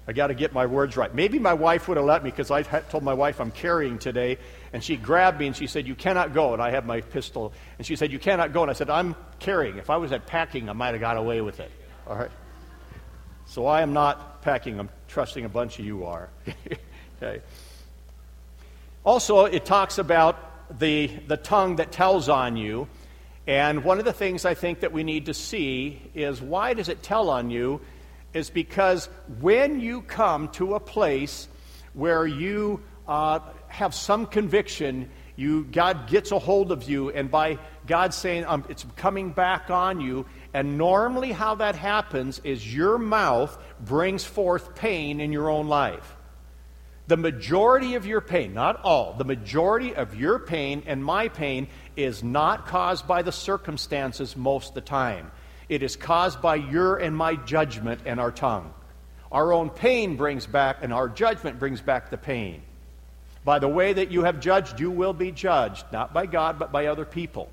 I 0.07 0.13
got 0.13 0.27
to 0.27 0.35
get 0.35 0.53
my 0.53 0.67
words 0.67 0.97
right. 0.97 1.15
Maybe 1.15 1.39
my 1.39 1.55
wife 1.55 1.89
would 1.89 1.97
have 1.97 2.05
let 2.05 2.23
me 2.23 2.31
because 2.31 2.51
I 2.51 2.63
told 2.63 3.03
my 3.03 3.15
wife 3.15 3.41
I'm 3.41 3.51
carrying 3.51 3.99
today, 3.99 4.39
and 4.73 4.85
she 4.85 4.97
grabbed 4.97 5.41
me 5.41 5.47
and 5.47 5.57
she 5.57 5.67
said, 5.67 5.87
You 5.87 5.95
cannot 5.95 6.35
go. 6.35 6.53
And 6.53 6.61
I 6.61 6.71
have 6.71 6.85
my 6.85 7.01
pistol. 7.01 7.53
And 7.79 7.87
she 7.87 7.97
said, 7.97 8.13
You 8.13 8.19
cannot 8.19 8.53
go. 8.53 8.63
And 8.63 8.71
I 8.71 8.75
said, 8.75 8.91
I'm 8.91 9.17
carrying. 9.39 9.79
If 9.79 9.89
I 9.89 9.97
was 9.97 10.13
at 10.13 10.27
packing, 10.27 10.69
I 10.69 10.75
might 10.75 10.93
have 10.93 11.01
got 11.01 11.17
away 11.17 11.41
with 11.41 11.59
it. 11.61 11.71
All 12.07 12.17
right? 12.17 12.31
So 13.47 13.67
I 13.67 13.81
am 13.81 13.93
not 13.93 14.43
packing. 14.43 14.79
I'm 14.79 14.91
trusting 15.09 15.45
a 15.45 15.49
bunch 15.49 15.79
of 15.79 15.87
you 15.87 16.05
are. 16.05 16.29
okay. 17.23 17.43
Also, 19.05 19.47
it 19.47 19.65
talks 19.65 19.99
about 19.99 20.79
the, 20.79 21.11
the 21.29 21.37
tongue 21.37 21.77
that 21.77 21.93
tells 21.93 22.29
on 22.29 22.57
you. 22.57 22.89
And 23.47 23.85
one 23.85 23.99
of 23.99 24.05
the 24.05 24.13
things 24.13 24.45
I 24.45 24.55
think 24.55 24.81
that 24.81 24.93
we 24.93 25.05
need 25.05 25.27
to 25.27 25.35
see 25.35 26.01
is 26.15 26.41
why 26.41 26.75
does 26.75 26.89
it 26.89 27.03
tell 27.03 27.29
on 27.29 27.51
you? 27.51 27.81
is 28.35 28.51
because 28.51 29.09
when 29.41 29.81
you 29.81 30.03
come 30.03 30.49
to 30.49 30.75
a 30.75 30.81
place 30.81 31.49
where 31.95 32.27
you 32.27 32.83
uh, 33.07 33.39
have 33.69 33.95
some 33.95 34.27
conviction, 34.27 35.09
you 35.37 35.65
God 35.65 36.09
gets 36.09 36.33
a 36.33 36.39
hold 36.39 36.73
of 36.73 36.89
you, 36.89 37.11
and 37.11 37.31
by 37.31 37.59
God 37.87 38.13
saying 38.13 38.45
um, 38.45 38.65
it's 38.69 38.85
coming 38.97 39.31
back 39.31 39.71
on 39.71 40.01
you, 40.01 40.27
and 40.53 40.77
normally 40.77 41.33
how 41.33 41.55
that 41.57 41.77
happens 41.77 42.41
is 42.45 42.75
your 42.75 42.99
mouth 42.99 43.57
brings 43.81 44.25
forth 44.25 44.75
pain 44.75 45.21
in 45.21 45.33
your 45.33 45.49
own 45.49 45.69
life. 45.69 46.17
The 47.07 47.17
majority 47.19 47.97
of 47.97 48.07
your 48.07 48.23
pain, 48.23 48.55
not 48.55 48.81
all, 48.83 49.13
the 49.13 49.25
majority 49.25 49.95
of 49.95 50.15
your 50.15 50.39
pain 50.39 50.85
and 50.87 51.05
my 51.05 51.29
pain 51.29 51.69
is 51.97 52.23
not 52.23 52.67
caused 52.67 53.07
by 53.07 53.23
the 53.23 53.33
circumstances 53.33 54.37
most 54.37 54.71
of 54.71 54.75
the 54.75 54.81
time. 54.81 55.31
It 55.69 55.83
is 55.83 55.97
caused 55.97 56.41
by 56.41 56.57
your 56.57 56.97
and 56.97 57.15
my 57.17 57.37
judgment 57.37 58.01
and 58.07 58.19
our 58.19 58.33
tongue. 58.33 58.73
Our 59.31 59.53
own 59.53 59.69
pain 59.69 60.17
brings 60.17 60.47
back, 60.47 60.79
and 60.81 60.93
our 60.93 61.09
judgment 61.09 61.59
brings 61.59 61.81
back 61.81 62.09
the 62.09 62.17
pain. 62.17 62.63
By 63.45 63.59
the 63.59 63.69
way 63.69 63.93
that 63.93 64.11
you 64.11 64.23
have 64.23 64.41
judged, 64.41 64.81
you 64.81 64.91
will 64.91 65.13
be 65.13 65.31
judged, 65.33 65.85
not 65.93 66.15
by 66.15 66.27
God, 66.27 66.59
but 66.59 66.73
by 66.73 66.87
other 66.87 67.05
people. 67.05 67.51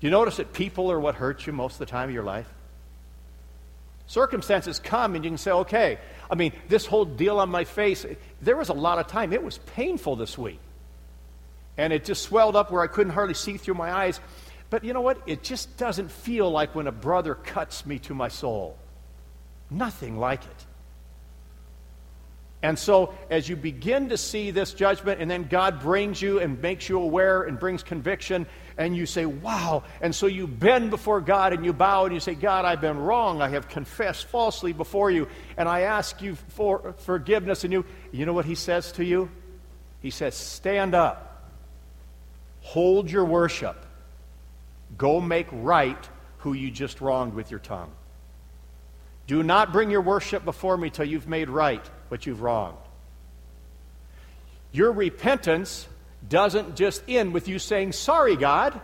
Do 0.00 0.06
you 0.06 0.10
notice 0.10 0.36
that 0.36 0.52
people 0.52 0.92
are 0.92 1.00
what 1.00 1.16
hurts 1.16 1.46
you 1.46 1.52
most 1.52 1.74
of 1.74 1.78
the 1.80 1.86
time 1.86 2.08
of 2.08 2.14
your 2.14 2.22
life? 2.24 2.48
Circumstances 4.06 4.78
come 4.78 5.14
and 5.14 5.24
you 5.24 5.30
can 5.30 5.38
say, 5.38 5.52
okay, 5.52 5.98
I 6.32 6.34
mean, 6.34 6.52
this 6.68 6.86
whole 6.86 7.04
deal 7.04 7.38
on 7.40 7.50
my 7.50 7.64
face, 7.64 8.06
there 8.40 8.56
was 8.56 8.70
a 8.70 8.72
lot 8.72 8.98
of 8.98 9.06
time. 9.06 9.34
It 9.34 9.44
was 9.44 9.58
painful 9.58 10.16
this 10.16 10.38
week. 10.38 10.60
And 11.76 11.92
it 11.92 12.06
just 12.06 12.22
swelled 12.22 12.56
up 12.56 12.70
where 12.70 12.80
I 12.80 12.86
couldn't 12.86 13.12
hardly 13.12 13.34
see 13.34 13.58
through 13.58 13.74
my 13.74 13.92
eyes. 13.92 14.18
But 14.70 14.82
you 14.82 14.94
know 14.94 15.02
what? 15.02 15.18
It 15.26 15.42
just 15.42 15.76
doesn't 15.76 16.10
feel 16.10 16.50
like 16.50 16.74
when 16.74 16.86
a 16.86 16.92
brother 16.92 17.34
cuts 17.34 17.84
me 17.84 17.98
to 18.00 18.14
my 18.14 18.28
soul. 18.28 18.78
Nothing 19.68 20.18
like 20.18 20.42
it. 20.42 20.66
And 22.62 22.78
so, 22.78 23.12
as 23.28 23.48
you 23.48 23.56
begin 23.56 24.10
to 24.10 24.16
see 24.16 24.52
this 24.52 24.72
judgment, 24.72 25.20
and 25.20 25.28
then 25.28 25.48
God 25.48 25.80
brings 25.80 26.22
you 26.22 26.38
and 26.38 26.62
makes 26.62 26.88
you 26.88 27.00
aware 27.00 27.42
and 27.42 27.58
brings 27.58 27.82
conviction, 27.82 28.46
and 28.78 28.96
you 28.96 29.04
say, 29.04 29.26
Wow. 29.26 29.82
And 30.00 30.14
so 30.14 30.26
you 30.26 30.46
bend 30.46 30.90
before 30.90 31.20
God 31.20 31.52
and 31.52 31.64
you 31.64 31.72
bow 31.72 32.04
and 32.04 32.14
you 32.14 32.20
say, 32.20 32.34
God, 32.34 32.64
I've 32.64 32.80
been 32.80 32.98
wrong. 32.98 33.42
I 33.42 33.48
have 33.48 33.68
confessed 33.68 34.26
falsely 34.26 34.72
before 34.72 35.10
you, 35.10 35.26
and 35.56 35.68
I 35.68 35.80
ask 35.80 36.22
you 36.22 36.36
for 36.50 36.94
forgiveness. 36.98 37.64
And 37.64 37.72
you, 37.72 37.84
you 38.12 38.26
know 38.26 38.32
what 38.32 38.44
He 38.44 38.54
says 38.54 38.92
to 38.92 39.04
you? 39.04 39.28
He 40.00 40.10
says, 40.10 40.36
Stand 40.36 40.94
up, 40.94 41.50
hold 42.60 43.10
your 43.10 43.24
worship, 43.24 43.76
Go 44.96 45.20
make 45.20 45.46
right 45.50 46.08
who 46.38 46.52
you 46.52 46.70
just 46.70 47.00
wronged 47.00 47.34
with 47.34 47.50
your 47.50 47.60
tongue. 47.60 47.90
Do 49.26 49.42
not 49.42 49.72
bring 49.72 49.90
your 49.90 50.00
worship 50.00 50.44
before 50.44 50.76
me 50.76 50.90
till 50.90 51.06
you've 51.06 51.28
made 51.28 51.48
right 51.48 51.84
what 52.12 52.26
you've 52.26 52.42
wronged. 52.42 52.76
Your 54.70 54.92
repentance 54.92 55.88
doesn't 56.28 56.76
just 56.76 57.02
end 57.08 57.32
with 57.32 57.48
you 57.48 57.58
saying, 57.58 57.92
Sorry, 57.92 58.36
God. 58.36 58.78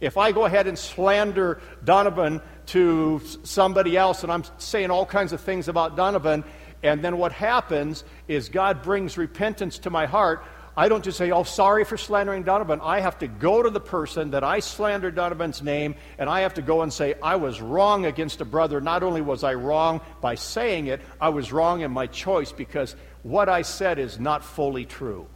If 0.00 0.16
I 0.16 0.32
go 0.32 0.46
ahead 0.46 0.66
and 0.66 0.76
slander 0.76 1.60
Donovan 1.84 2.42
to 2.66 3.20
somebody 3.44 3.96
else 3.96 4.24
and 4.24 4.32
I'm 4.32 4.42
saying 4.58 4.90
all 4.90 5.06
kinds 5.06 5.32
of 5.32 5.42
things 5.42 5.68
about 5.68 5.96
Donovan, 5.96 6.42
and 6.82 7.04
then 7.04 7.18
what 7.18 7.30
happens 7.30 8.02
is 8.26 8.48
God 8.48 8.82
brings 8.82 9.16
repentance 9.16 9.78
to 9.78 9.90
my 9.90 10.06
heart, 10.06 10.44
I 10.76 10.88
don't 10.88 11.02
just 11.02 11.18
say, 11.18 11.30
oh, 11.30 11.42
sorry 11.42 11.84
for 11.84 11.96
slandering 11.96 12.44
Donovan. 12.44 12.80
I 12.82 13.00
have 13.00 13.18
to 13.18 13.26
go 13.26 13.62
to 13.62 13.70
the 13.70 13.80
person 13.80 14.30
that 14.30 14.44
I 14.44 14.60
slandered 14.60 15.14
Donovan's 15.14 15.62
name, 15.62 15.96
and 16.16 16.30
I 16.30 16.40
have 16.40 16.54
to 16.54 16.62
go 16.62 16.82
and 16.82 16.92
say, 16.92 17.14
I 17.22 17.36
was 17.36 17.60
wrong 17.60 18.06
against 18.06 18.40
a 18.40 18.44
brother. 18.44 18.80
Not 18.80 19.02
only 19.02 19.20
was 19.20 19.42
I 19.42 19.54
wrong 19.54 20.00
by 20.20 20.36
saying 20.36 20.86
it, 20.86 21.00
I 21.20 21.30
was 21.30 21.52
wrong 21.52 21.80
in 21.80 21.90
my 21.90 22.06
choice 22.06 22.52
because 22.52 22.94
what 23.22 23.48
I 23.48 23.62
said 23.62 23.98
is 23.98 24.20
not 24.20 24.44
fully 24.44 24.86
true. 24.86 25.26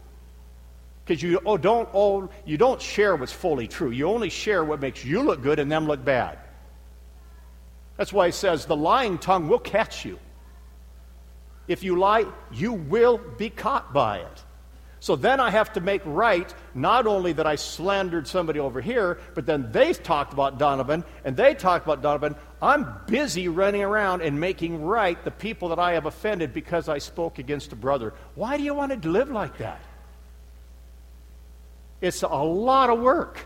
Because 1.05 1.23
you 1.23 1.41
oh, 1.45 1.59
don't, 1.59 1.89
oh, 1.93 2.31
you 2.47 2.57
don't 2.57 2.81
share 2.81 3.15
what's 3.17 3.33
fully 3.33 3.69
true. 3.69 3.91
You 3.91 4.09
only 4.09 4.31
share 4.31 4.65
what 4.65 4.81
makes 4.81 5.05
you 5.05 5.23
look 5.23 5.43
good 5.43 5.59
and 5.59 5.71
them 5.71 5.87
look 5.87 6.03
bad. 6.03 6.39
That's 7.97 8.13
why 8.13 8.27
he 8.27 8.33
says 8.33 8.65
the 8.65 8.77
lying 8.77 9.19
tongue 9.19 9.49
will 9.49 9.59
catch 9.59 10.05
you. 10.05 10.19
If 11.69 11.83
you 11.83 11.99
lie, 11.99 12.25
you 12.53 12.73
will 12.73 13.19
be 13.19 13.51
caught 13.51 13.93
by 13.93 14.19
it. 14.19 14.45
So 15.05 15.17
then 15.17 15.39
I 15.39 15.51
have 15.51 15.71
to 15.75 15.83
make 15.83 16.01
right 16.07 16.55
not 16.75 17.07
only 17.07 17.35
that 17.35 17.47
I 17.47 17.57
slandered 17.57 18.27
somebody 18.27 18.59
over 18.59 18.81
here, 18.81 19.19
but 19.35 19.45
then 19.45 19.71
they 19.71 19.93
talked 19.93 20.33
about 20.33 20.59
Donovan 20.59 21.05
and 21.27 21.37
they 21.37 21.53
talked 21.55 21.85
about 21.85 22.01
Donovan. 22.01 22.35
I'm 22.63 22.87
busy 23.07 23.49
running 23.49 23.83
around 23.83 24.23
and 24.23 24.41
making 24.41 24.83
right 24.83 25.23
the 25.23 25.31
people 25.31 25.69
that 25.69 25.79
I 25.79 25.93
have 25.93 26.07
offended 26.07 26.55
because 26.55 26.89
I 26.89 26.97
spoke 26.97 27.39
against 27.39 27.71
a 27.75 27.77
brother. 27.77 28.15
Why 28.35 28.57
do 28.57 28.63
you 28.63 28.73
want 28.73 29.03
to 29.03 29.09
live 29.11 29.31
like 29.31 29.59
that? 29.59 29.83
It's 32.01 32.23
a 32.23 32.29
lot 32.29 32.89
of 32.89 32.99
work. 32.99 33.45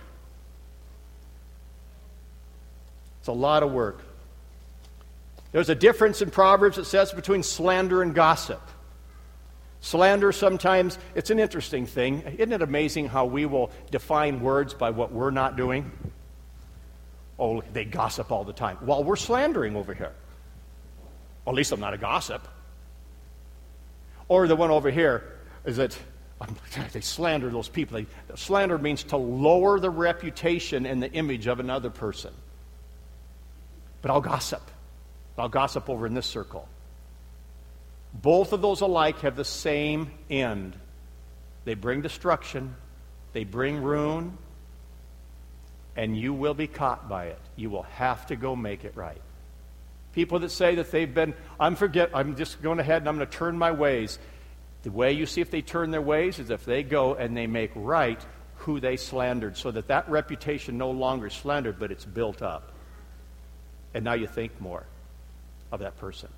It's 3.18 3.26
a 3.26 3.32
lot 3.32 3.64
of 3.64 3.72
work. 3.72 4.00
There's 5.50 5.70
a 5.70 5.74
difference 5.74 6.22
in 6.22 6.30
Proverbs, 6.30 6.78
it 6.78 6.84
says, 6.84 7.10
between 7.10 7.42
slander 7.42 8.00
and 8.00 8.14
gossip. 8.14 8.62
Slander 9.80 10.32
sometimes, 10.32 10.98
it's 11.14 11.30
an 11.30 11.38
interesting 11.38 11.86
thing. 11.86 12.22
Isn't 12.22 12.52
it 12.52 12.62
amazing 12.62 13.06
how 13.08 13.26
we 13.26 13.46
will 13.46 13.70
define 13.90 14.40
words 14.40 14.74
by 14.74 14.90
what 14.90 15.12
we're 15.12 15.30
not 15.30 15.56
doing? 15.56 15.90
Oh, 17.38 17.62
they 17.72 17.84
gossip 17.84 18.32
all 18.32 18.44
the 18.44 18.52
time. 18.52 18.78
Well, 18.82 19.04
we're 19.04 19.16
slandering 19.16 19.76
over 19.76 19.94
here. 19.94 20.12
Well, 21.44 21.54
at 21.54 21.56
least 21.56 21.70
I'm 21.70 21.80
not 21.80 21.94
a 21.94 21.98
gossip. 21.98 22.46
Or 24.26 24.48
the 24.48 24.56
one 24.56 24.70
over 24.70 24.90
here 24.90 25.38
is 25.64 25.76
that 25.76 25.96
um, 26.40 26.56
they 26.92 27.00
slander 27.00 27.48
those 27.48 27.68
people. 27.68 27.98
They, 27.98 28.06
slander 28.36 28.78
means 28.78 29.04
to 29.04 29.16
lower 29.16 29.78
the 29.78 29.90
reputation 29.90 30.86
and 30.86 31.00
the 31.00 31.10
image 31.12 31.46
of 31.46 31.60
another 31.60 31.90
person. 31.90 32.32
But 34.02 34.10
I'll 34.10 34.20
gossip. 34.20 34.62
I'll 35.36 35.48
gossip 35.48 35.88
over 35.88 36.06
in 36.06 36.14
this 36.14 36.26
circle. 36.26 36.68
Both 38.12 38.52
of 38.52 38.62
those 38.62 38.80
alike 38.80 39.20
have 39.20 39.36
the 39.36 39.44
same 39.44 40.10
end. 40.30 40.76
They 41.64 41.74
bring 41.74 42.00
destruction, 42.00 42.74
they 43.32 43.44
bring 43.44 43.82
ruin, 43.82 44.38
and 45.96 46.16
you 46.16 46.32
will 46.32 46.54
be 46.54 46.66
caught 46.66 47.08
by 47.08 47.26
it. 47.26 47.40
You 47.56 47.70
will 47.70 47.82
have 47.82 48.26
to 48.26 48.36
go 48.36 48.56
make 48.56 48.84
it 48.84 48.96
right. 48.96 49.20
People 50.12 50.38
that 50.40 50.50
say 50.50 50.76
that 50.76 50.90
they've 50.90 51.12
been, 51.12 51.34
I'm 51.60 51.76
forget, 51.76 52.10
I'm 52.14 52.36
just 52.36 52.62
going 52.62 52.78
ahead 52.78 53.02
and 53.02 53.08
I'm 53.08 53.16
going 53.16 53.28
to 53.28 53.36
turn 53.36 53.58
my 53.58 53.72
ways. 53.72 54.18
The 54.82 54.90
way 54.90 55.12
you 55.12 55.26
see 55.26 55.40
if 55.40 55.50
they 55.50 55.60
turn 55.60 55.90
their 55.90 56.00
ways 56.00 56.38
is 56.38 56.50
if 56.50 56.64
they 56.64 56.82
go 56.82 57.14
and 57.14 57.36
they 57.36 57.46
make 57.46 57.72
right 57.74 58.24
who 58.58 58.80
they 58.80 58.96
slandered, 58.96 59.56
so 59.56 59.70
that 59.70 59.88
that 59.88 60.08
reputation 60.08 60.78
no 60.78 60.90
longer 60.90 61.30
slandered, 61.30 61.78
but 61.78 61.92
it's 61.92 62.04
built 62.04 62.42
up. 62.42 62.72
And 63.94 64.04
now 64.04 64.14
you 64.14 64.26
think 64.26 64.60
more 64.60 64.84
of 65.70 65.80
that 65.80 65.98
person. 65.98 66.28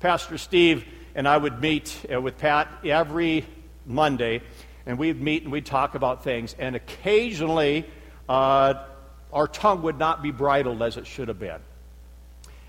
Pastor 0.00 0.36
Steve 0.36 0.84
and 1.14 1.26
I 1.26 1.36
would 1.36 1.60
meet 1.60 2.04
uh, 2.12 2.20
with 2.20 2.36
Pat 2.36 2.68
every 2.84 3.46
Monday, 3.86 4.42
and 4.84 4.98
we'd 4.98 5.20
meet 5.20 5.42
and 5.44 5.50
we'd 5.50 5.64
talk 5.64 5.94
about 5.94 6.22
things. 6.22 6.54
And 6.58 6.76
occasionally, 6.76 7.86
uh, 8.28 8.74
our 9.32 9.48
tongue 9.48 9.82
would 9.82 9.98
not 9.98 10.22
be 10.22 10.30
bridled 10.30 10.82
as 10.82 10.98
it 10.98 11.06
should 11.06 11.28
have 11.28 11.38
been. 11.38 11.60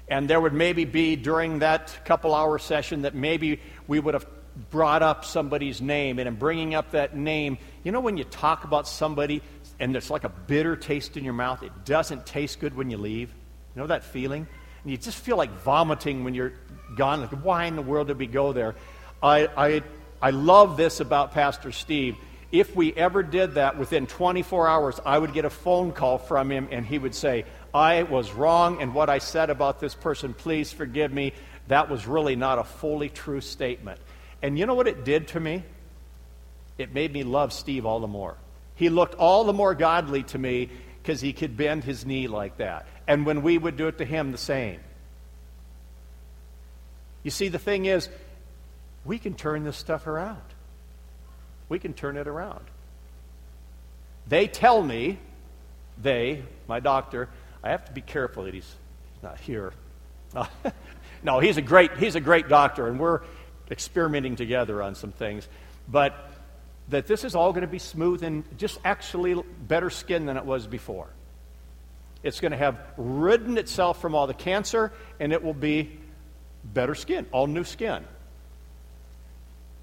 And 0.07 0.29
there 0.29 0.39
would 0.39 0.53
maybe 0.53 0.86
be 0.86 1.17
during 1.17 1.60
that 1.60 2.05
couple 2.05 2.34
hour 2.34 2.57
session 2.57 3.01
that 3.01 3.13
maybe 3.13 3.60
we 3.88 4.00
would 4.00 4.13
have 4.13 4.25
brought 4.69 5.03
up 5.03 5.25
somebody's 5.25 5.81
name. 5.81 6.19
And 6.19 6.29
in 6.29 6.36
bringing 6.36 6.75
up 6.75 6.91
that 6.91 7.15
name, 7.15 7.57
you 7.84 7.91
know, 7.91 8.00
when 8.00 8.15
you 8.15 8.24
talk 8.24 8.63
about 8.63 8.88
somebody 8.88 9.41
and 9.81 9.93
there's 9.93 10.10
like 10.10 10.24
a 10.24 10.29
bitter 10.29 10.77
taste 10.77 11.17
in 11.17 11.25
your 11.25 11.34
mouth, 11.34 11.62
it 11.62 11.74
doesn't 11.84 12.25
taste 12.25 12.62
good 12.62 12.74
when 12.74 12.89
you 12.89 12.98
leave. 12.98 13.34
You 13.75 13.81
know 13.81 13.88
that 13.88 14.05
feeling? 14.05 14.48
And 14.88 14.94
you 14.94 14.98
just 14.98 15.17
feel 15.17 15.36
like 15.36 15.51
vomiting 15.63 16.24
when 16.24 16.34
you're 16.34 16.53
gone. 16.96 17.20
Like, 17.20 17.32
why 17.44 17.65
in 17.65 17.75
the 17.75 17.82
world 17.82 18.08
did 18.08 18.17
we 18.17 18.25
go 18.25 18.53
there? 18.53 18.74
I, 19.22 19.48
I, 19.48 19.84
I 20.22 20.29
love 20.29 20.77
this 20.77 21.01
about 21.01 21.34
Pastor 21.34 21.74
Steve. 21.74 22.15
If 22.53 22.74
we 22.74 22.94
ever 22.94 23.22
did 23.22 23.56
that 23.56 23.77
within 23.77 24.08
24 24.08 24.65
hours, 24.65 24.98
I 25.06 25.20
would 25.20 25.34
get 25.34 25.44
a 25.44 25.50
phone 25.50 25.91
call 25.91 26.20
from 26.20 26.50
him 26.50 26.70
and 26.72 26.86
he 26.86 26.98
would 26.98 27.13
say, 27.13 27.44
I 27.74 28.03
was 28.03 28.32
wrong 28.32 28.79
in 28.79 28.94
what 28.94 29.10
I 29.10 29.17
said 29.17 29.50
about 29.50 29.82
this 29.82 29.94
person. 29.94 30.34
Please 30.34 30.72
forgive 30.72 31.12
me. 31.12 31.34
That 31.67 31.89
was 31.89 32.08
really 32.08 32.38
not 32.38 32.58
a 32.58 32.63
fully 32.63 33.10
true 33.10 33.41
statement. 33.41 34.00
And 34.41 34.58
you 34.58 34.65
know 34.65 34.75
what 34.75 34.88
it 34.88 35.03
did 35.03 35.27
to 35.27 35.39
me? 35.41 35.65
It 36.77 36.94
made 36.94 37.12
me 37.12 37.24
love 37.24 37.51
Steve 37.51 37.86
all 37.86 38.00
the 38.00 38.08
more. 38.08 38.38
He 38.75 38.88
looked 38.88 39.15
all 39.15 39.44
the 39.44 39.51
more 39.51 39.75
godly 39.75 40.24
to 40.24 40.38
me 40.38 40.70
because 41.08 41.22
he 41.22 41.32
could 41.32 41.56
bend 41.56 41.86
his 41.86 42.06
knee 42.06 42.28
like 42.28 42.58
that. 42.58 42.86
And 43.08 43.26
when 43.26 43.42
we 43.42 43.58
would 43.58 43.78
do 43.78 43.88
it 43.88 43.98
to 44.00 44.04
him, 44.04 44.34
the 44.34 44.38
same. 44.38 44.82
You 47.24 47.32
see, 47.32 47.48
the 47.48 47.58
thing 47.58 47.86
is, 47.86 48.10
we 49.06 49.18
can 49.18 49.34
turn 49.34 49.64
this 49.64 49.78
stuff 49.78 50.06
around. 50.06 50.42
We 51.70 51.80
can 51.80 51.94
turn 51.94 52.18
it 52.18 52.28
around. 52.28 52.66
They 54.28 54.48
tell 54.48 54.84
me, 54.84 55.18
they, 55.98 56.44
my 56.68 56.82
doctor, 56.82 57.30
I 57.64 57.70
have 57.70 57.86
to 57.86 57.94
be 57.94 58.02
careful 58.02 58.44
that 58.44 58.54
he's 58.54 58.76
not 59.24 59.40
here. 59.40 59.72
no, 61.24 61.40
he's 61.40 61.56
a 61.56 61.62
great 61.62 61.96
he's 61.96 62.16
a 62.16 62.22
great 62.22 62.50
doctor, 62.50 62.86
and 62.86 63.00
we're 63.00 63.22
experimenting 63.72 64.36
together 64.36 64.84
on 64.84 64.93
some 64.93 65.13
things. 65.13 65.48
But 65.88 66.30
that 66.89 67.08
this 67.08 67.23
is 67.23 67.36
all 67.36 67.52
going 67.52 67.62
to 67.62 67.67
be 67.67 67.80
smooth 67.80 68.23
and 68.23 68.43
just 68.58 68.80
actually 68.86 69.41
better 69.67 69.89
skin 69.89 70.26
than 70.26 70.38
it 70.38 70.45
was 70.45 70.67
before. 70.67 71.08
It's 72.23 72.39
going 72.39 72.52
to 72.52 72.58
have 72.58 72.80
ridden 72.97 73.58
itself 73.58 74.02
from 74.02 74.15
all 74.15 74.28
the 74.28 74.34
cancer, 74.34 74.91
and 75.19 75.32
it 75.32 75.43
will 75.43 75.54
be 75.54 76.00
better 76.63 76.95
skin, 76.95 77.26
all 77.32 77.47
new 77.47 77.63
skin. 77.63 78.04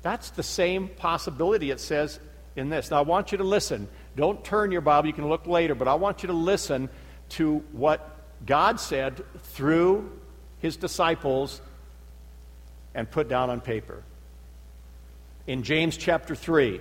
That's 0.03 0.31
the 0.31 0.43
same 0.43 0.89
possibility 0.89 1.71
it 1.71 1.81
says 1.81 2.21
in 2.57 2.69
this. 2.69 2.91
Now, 2.91 2.99
I 2.99 3.03
want 3.03 3.33
you 3.33 3.39
to 3.39 3.45
listen. 3.45 3.89
Don't 4.17 4.45
turn 4.45 4.71
your 4.71 4.81
Bible, 4.81 5.07
you 5.07 5.15
can 5.15 5.29
look 5.29 5.47
later, 5.47 5.75
but 5.75 5.89
I 5.89 5.95
want 5.95 6.23
you 6.23 6.27
to 6.29 6.35
listen 6.35 6.89
to 7.31 7.59
what 7.73 8.17
God 8.45 8.81
said 8.81 9.25
through 9.43 10.11
his 10.59 10.77
disciples 10.77 11.61
and 12.95 13.11
put 13.11 13.29
down 13.29 13.51
on 13.51 13.61
paper. 13.61 14.03
In 15.47 15.63
James 15.63 15.97
chapter 15.97 16.35
3, 16.35 16.81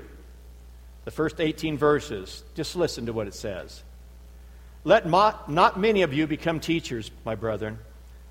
the 1.05 1.11
first 1.11 1.39
18 1.39 1.77
verses, 1.77 2.43
just 2.55 2.75
listen 2.75 3.05
to 3.07 3.13
what 3.13 3.27
it 3.27 3.33
says. 3.33 3.83
Let 4.83 5.07
not 5.07 5.79
many 5.79 6.01
of 6.01 6.13
you 6.13 6.27
become 6.27 6.59
teachers, 6.59 7.11
my 7.25 7.35
brethren 7.35 7.79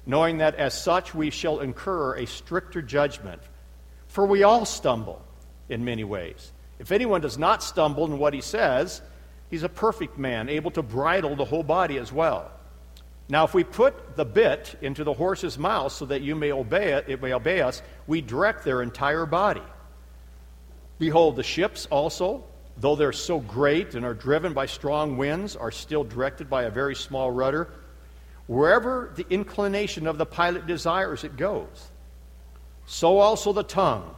knowing 0.06 0.38
that 0.38 0.56
as 0.56 0.74
such 0.80 1.14
we 1.14 1.30
shall 1.30 1.60
incur 1.60 2.16
a 2.16 2.26
stricter 2.26 2.82
judgment. 2.82 3.42
For 4.08 4.26
we 4.26 4.42
all 4.42 4.64
stumble 4.64 5.22
in 5.68 5.84
many 5.84 6.04
ways. 6.04 6.52
If 6.78 6.92
anyone 6.92 7.20
does 7.20 7.38
not 7.38 7.62
stumble 7.62 8.04
in 8.06 8.18
what 8.18 8.34
he 8.34 8.40
says, 8.40 9.00
he's 9.50 9.62
a 9.62 9.68
perfect 9.68 10.18
man, 10.18 10.48
able 10.48 10.70
to 10.72 10.82
bridle 10.82 11.36
the 11.36 11.44
whole 11.44 11.62
body 11.62 11.98
as 11.98 12.12
well. 12.12 12.50
Now, 13.28 13.44
if 13.44 13.54
we 13.54 13.64
put 13.64 14.16
the 14.16 14.24
bit 14.24 14.74
into 14.82 15.04
the 15.04 15.12
horse's 15.12 15.56
mouth 15.56 15.92
so 15.92 16.06
that 16.06 16.22
you 16.22 16.34
may 16.34 16.52
obey 16.52 16.92
it, 16.92 17.08
it 17.08 17.22
may 17.22 17.32
obey 17.32 17.60
us, 17.60 17.80
we 18.06 18.20
direct 18.20 18.64
their 18.64 18.82
entire 18.82 19.24
body. 19.24 19.62
Behold, 20.98 21.36
the 21.36 21.42
ships 21.42 21.86
also, 21.86 22.44
though 22.78 22.96
they're 22.96 23.12
so 23.12 23.40
great 23.40 23.94
and 23.94 24.04
are 24.04 24.14
driven 24.14 24.52
by 24.52 24.66
strong 24.66 25.16
winds, 25.16 25.56
are 25.56 25.70
still 25.70 26.04
directed 26.04 26.48
by 26.50 26.64
a 26.64 26.70
very 26.70 26.94
small 26.94 27.30
rudder 27.30 27.68
Wherever 28.46 29.12
the 29.14 29.26
inclination 29.30 30.06
of 30.06 30.18
the 30.18 30.26
pilot 30.26 30.66
desires, 30.66 31.24
it 31.24 31.36
goes. 31.36 31.90
So 32.86 33.18
also 33.18 33.52
the 33.52 33.62
tongue. 33.62 34.14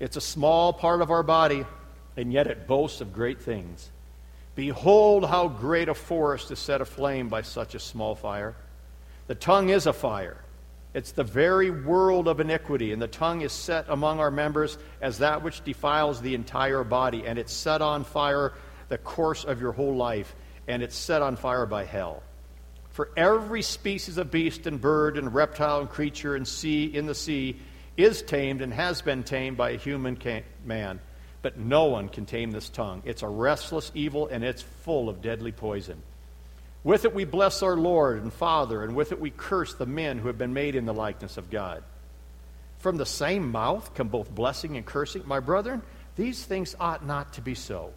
It's 0.00 0.16
a 0.16 0.20
small 0.20 0.72
part 0.72 1.00
of 1.00 1.10
our 1.10 1.22
body, 1.22 1.64
and 2.16 2.32
yet 2.32 2.46
it 2.46 2.66
boasts 2.66 3.00
of 3.00 3.12
great 3.12 3.40
things. 3.40 3.90
Behold, 4.54 5.24
how 5.24 5.48
great 5.48 5.88
a 5.88 5.94
forest 5.94 6.50
is 6.50 6.58
set 6.58 6.80
aflame 6.80 7.28
by 7.28 7.42
such 7.42 7.74
a 7.74 7.78
small 7.78 8.14
fire. 8.14 8.54
The 9.28 9.34
tongue 9.36 9.70
is 9.70 9.86
a 9.86 9.92
fire. 9.92 10.38
It's 10.94 11.12
the 11.12 11.24
very 11.24 11.70
world 11.70 12.28
of 12.28 12.40
iniquity, 12.40 12.92
and 12.92 13.00
the 13.00 13.08
tongue 13.08 13.42
is 13.42 13.52
set 13.52 13.86
among 13.88 14.20
our 14.20 14.30
members 14.30 14.78
as 15.00 15.18
that 15.18 15.42
which 15.42 15.62
defiles 15.62 16.20
the 16.20 16.34
entire 16.34 16.82
body, 16.82 17.26
and 17.26 17.38
it's 17.38 17.52
set 17.52 17.82
on 17.82 18.04
fire 18.04 18.54
the 18.88 18.98
course 18.98 19.44
of 19.44 19.60
your 19.60 19.72
whole 19.72 19.96
life, 19.96 20.34
and 20.66 20.82
it's 20.82 20.96
set 20.96 21.20
on 21.20 21.36
fire 21.36 21.66
by 21.66 21.84
hell. 21.84 22.22
For 22.90 23.10
every 23.16 23.62
species 23.62 24.18
of 24.18 24.30
beast 24.30 24.66
and 24.66 24.80
bird 24.80 25.18
and 25.18 25.32
reptile 25.32 25.80
and 25.80 25.88
creature 25.88 26.34
and 26.34 26.48
sea 26.48 26.84
in 26.86 27.06
the 27.06 27.14
sea 27.14 27.60
is 27.96 28.22
tamed 28.22 28.62
and 28.62 28.72
has 28.72 29.02
been 29.02 29.22
tamed 29.22 29.56
by 29.56 29.70
a 29.70 29.76
human 29.76 30.18
man. 30.64 31.00
But 31.42 31.58
no 31.58 31.84
one 31.84 32.08
can 32.08 32.26
tame 32.26 32.50
this 32.50 32.68
tongue. 32.68 33.02
It's 33.04 33.22
a 33.22 33.28
restless 33.28 33.92
evil 33.94 34.26
and 34.26 34.42
it's 34.42 34.62
full 34.62 35.08
of 35.08 35.22
deadly 35.22 35.52
poison. 35.52 36.02
With 36.84 37.04
it 37.04 37.14
we 37.14 37.24
bless 37.24 37.62
our 37.62 37.76
Lord 37.76 38.22
and 38.22 38.32
Father, 38.32 38.82
and 38.82 38.94
with 38.94 39.12
it 39.12 39.20
we 39.20 39.30
curse 39.30 39.74
the 39.74 39.86
men 39.86 40.18
who 40.18 40.28
have 40.28 40.38
been 40.38 40.54
made 40.54 40.74
in 40.74 40.86
the 40.86 40.94
likeness 40.94 41.36
of 41.36 41.50
God. 41.50 41.82
From 42.78 42.96
the 42.96 43.06
same 43.06 43.50
mouth 43.50 43.94
come 43.94 44.08
both 44.08 44.30
blessing 44.30 44.76
and 44.76 44.86
cursing. 44.86 45.22
My 45.26 45.40
brethren, 45.40 45.82
these 46.16 46.44
things 46.44 46.76
ought 46.78 47.04
not 47.04 47.32
to 47.34 47.40
be 47.40 47.54
so. 47.54 47.92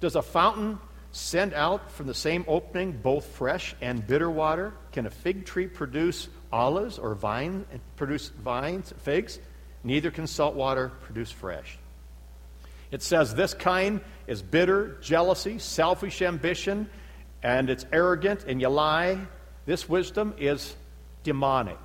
Does 0.00 0.16
a 0.16 0.22
fountain 0.22 0.78
Send 1.12 1.52
out 1.52 1.92
from 1.92 2.06
the 2.06 2.14
same 2.14 2.44
opening 2.48 2.92
both 2.92 3.26
fresh 3.26 3.74
and 3.82 4.04
bitter 4.06 4.30
water. 4.30 4.72
Can 4.92 5.04
a 5.04 5.10
fig 5.10 5.44
tree 5.44 5.66
produce 5.66 6.28
olives 6.50 6.98
or 6.98 7.14
vine 7.14 7.66
produce 7.96 8.30
vines, 8.30 8.94
figs? 9.02 9.38
Neither 9.84 10.10
can 10.10 10.26
salt 10.26 10.54
water 10.54 10.90
produce 11.02 11.30
fresh. 11.30 11.78
It 12.90 13.02
says 13.02 13.34
this 13.34 13.52
kind 13.52 14.00
is 14.26 14.40
bitter, 14.40 14.96
jealousy, 15.02 15.58
selfish 15.58 16.22
ambition, 16.22 16.88
and 17.42 17.70
it's 17.70 17.86
arrogant, 17.92 18.44
and 18.46 18.60
you 18.60 18.68
lie. 18.68 19.18
This 19.66 19.88
wisdom 19.88 20.34
is 20.38 20.74
demonic. 21.22 21.78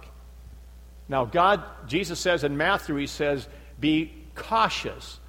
Now, 1.07 1.25
God, 1.25 1.63
Jesus 1.87 2.19
says 2.19 2.43
in 2.43 2.57
Matthew, 2.57 2.95
He 2.95 3.07
says, 3.07 3.47
be 3.79 4.11
cautious 4.35 5.19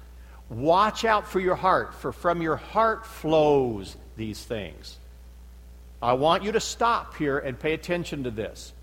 Watch 0.49 1.05
out 1.05 1.27
for 1.27 1.39
your 1.39 1.55
heart, 1.55 1.93
for 1.93 2.11
from 2.11 2.41
your 2.41 2.55
heart 2.55 3.05
flows 3.05 3.95
these 4.17 4.43
things. 4.43 4.97
I 6.01 6.13
want 6.13 6.43
you 6.43 6.53
to 6.53 6.59
stop 6.59 7.15
here 7.17 7.37
and 7.37 7.59
pay 7.59 7.73
attention 7.73 8.23
to 8.23 8.31
this. 8.31 8.73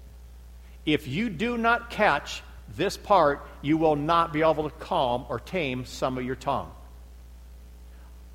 If 0.84 1.08
you 1.08 1.28
do 1.28 1.58
not 1.58 1.90
catch 1.90 2.42
this 2.76 2.96
part, 2.96 3.44
you 3.62 3.78
will 3.78 3.96
not 3.96 4.32
be 4.32 4.42
able 4.42 4.70
to 4.70 4.76
calm 4.76 5.26
or 5.28 5.40
tame 5.40 5.84
some 5.84 6.18
of 6.18 6.24
your 6.24 6.36
tongue. 6.36 6.70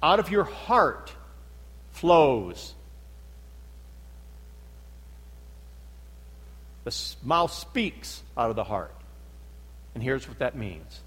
Out 0.04 0.20
of 0.20 0.30
your 0.30 0.44
heart 0.44 1.14
flows. 1.92 2.74
The 6.84 7.16
mouth 7.24 7.54
speaks 7.54 8.24
out 8.38 8.50
of 8.50 8.56
the 8.56 8.64
heart. 8.64 8.94
And 9.94 10.04
here's 10.04 10.28
what 10.28 10.40
that 10.40 10.56
means. 10.56 11.02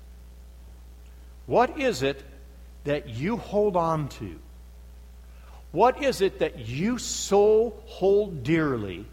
What 1.46 1.78
is 1.78 2.02
it 2.02 2.22
that 2.84 3.08
you 3.08 3.36
hold 3.36 3.76
on 3.76 4.08
to? 4.10 4.38
What 5.72 6.02
is 6.02 6.20
it 6.20 6.38
that 6.38 6.68
you 6.68 6.98
so 6.98 7.74
hold 7.86 8.44
dearly 8.44 9.06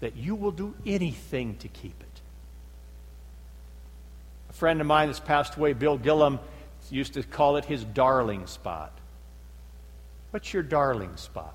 that 0.00 0.16
you 0.16 0.34
will 0.34 0.50
do 0.50 0.74
anything 0.84 1.56
to 1.58 1.68
keep 1.68 2.00
it? 2.00 2.20
A 4.50 4.52
friend 4.52 4.80
of 4.80 4.86
mine 4.86 5.06
that's 5.06 5.20
passed 5.20 5.56
away, 5.56 5.74
Bill 5.74 5.96
Gillum, 5.96 6.40
used 6.90 7.14
to 7.14 7.22
call 7.22 7.56
it 7.56 7.64
his 7.64 7.84
darling 7.84 8.46
spot. 8.46 8.92
What's 10.30 10.52
your 10.52 10.62
darling 10.62 11.16
spot? 11.16 11.54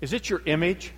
Is 0.00 0.12
it 0.12 0.30
your 0.30 0.42
image? 0.46 0.92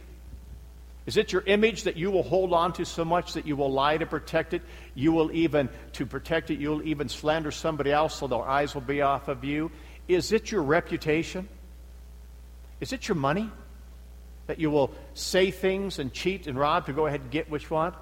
Is 1.07 1.17
it 1.17 1.33
your 1.33 1.43
image 1.43 1.85
that 1.85 1.97
you 1.97 2.11
will 2.11 2.23
hold 2.23 2.53
on 2.53 2.73
to 2.75 2.85
so 2.85 3.05
much 3.05 3.33
that 3.33 3.47
you 3.47 3.57
will 3.57 3.73
lie 3.73 3.97
to 3.97 4.07
protect 4.07 4.55
it? 4.55 4.63
You 4.95 5.13
will 5.13 5.33
even, 5.33 5.69
to 5.95 6.07
protect 6.07 6.51
it, 6.51 6.61
you'll 6.61 6.83
even 6.83 7.09
slander 7.09 7.51
somebody 7.51 7.91
else 7.91 8.15
so 8.17 8.27
their 8.27 8.43
eyes 8.43 8.75
will 8.75 8.83
be 8.83 9.01
off 9.01 9.29
of 9.29 9.45
you? 9.45 9.71
Is 10.07 10.33
it 10.33 10.53
your 10.53 10.63
reputation? 10.63 11.49
Is 12.81 12.93
it 12.93 13.09
your 13.09 13.15
money? 13.17 13.51
That 14.47 14.59
you 14.59 14.71
will 14.71 14.93
say 15.15 15.51
things 15.51 15.99
and 15.99 16.13
cheat 16.13 16.47
and 16.47 16.59
rob 16.59 16.87
to 16.87 16.93
go 16.93 17.07
ahead 17.07 17.21
and 17.23 17.31
get 17.31 17.51
what 17.51 17.63
you 17.63 17.69
want? 17.71 17.95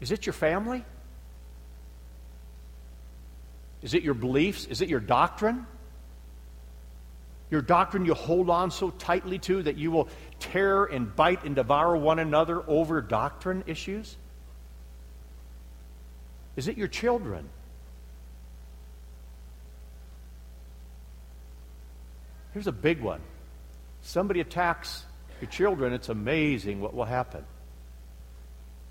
Is 0.00 0.12
it 0.12 0.26
your 0.26 0.32
family? 0.32 0.84
Is 3.82 3.94
it 3.94 4.02
your 4.02 4.14
beliefs? 4.14 4.66
Is 4.66 4.80
it 4.80 4.88
your 4.88 5.00
doctrine? 5.00 5.66
Your 7.50 7.62
doctrine 7.62 8.04
you 8.04 8.14
hold 8.14 8.50
on 8.50 8.70
so 8.70 8.90
tightly 8.90 9.38
to 9.40 9.62
that 9.62 9.76
you 9.76 9.90
will 9.90 10.08
tear 10.40 10.84
and 10.84 11.14
bite 11.14 11.44
and 11.44 11.54
devour 11.54 11.96
one 11.96 12.18
another 12.18 12.62
over 12.68 13.00
doctrine 13.00 13.62
issues? 13.66 14.16
Is 16.56 16.68
it 16.68 16.76
your 16.76 16.88
children? 16.88 17.48
Here's 22.52 22.66
a 22.66 22.72
big 22.72 23.00
one. 23.00 23.20
Somebody 24.02 24.40
attacks 24.40 25.04
your 25.40 25.50
children, 25.50 25.92
it's 25.92 26.08
amazing 26.08 26.80
what 26.80 26.94
will 26.94 27.04
happen. 27.04 27.44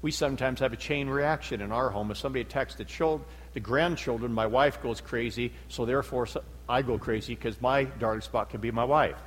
We 0.03 0.11
sometimes 0.11 0.59
have 0.59 0.71
a 0.71 0.77
chain 0.77 1.09
reaction 1.09 1.61
in 1.61 1.71
our 1.71 1.89
home. 1.89 2.11
If 2.11 2.17
somebody 2.17 2.41
attacks 2.41 2.75
the, 2.75 2.85
children, 2.85 3.27
the 3.53 3.59
grandchildren, 3.59 4.31
my 4.31 4.45
wife 4.45 4.83
goes 4.83 5.01
crazy, 5.01 5.51
so 5.67 5.85
therefore 5.85 6.27
I 6.67 6.81
go 6.81 6.97
crazy 6.97 7.35
because 7.35 7.61
my 7.61 7.83
darling 7.83 8.21
spot 8.21 8.49
can 8.49 8.61
be 8.61 8.71
my 8.71 8.83
wife. 8.83 9.17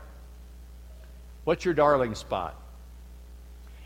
What's 1.44 1.64
your 1.64 1.74
darling 1.74 2.14
spot? 2.14 2.60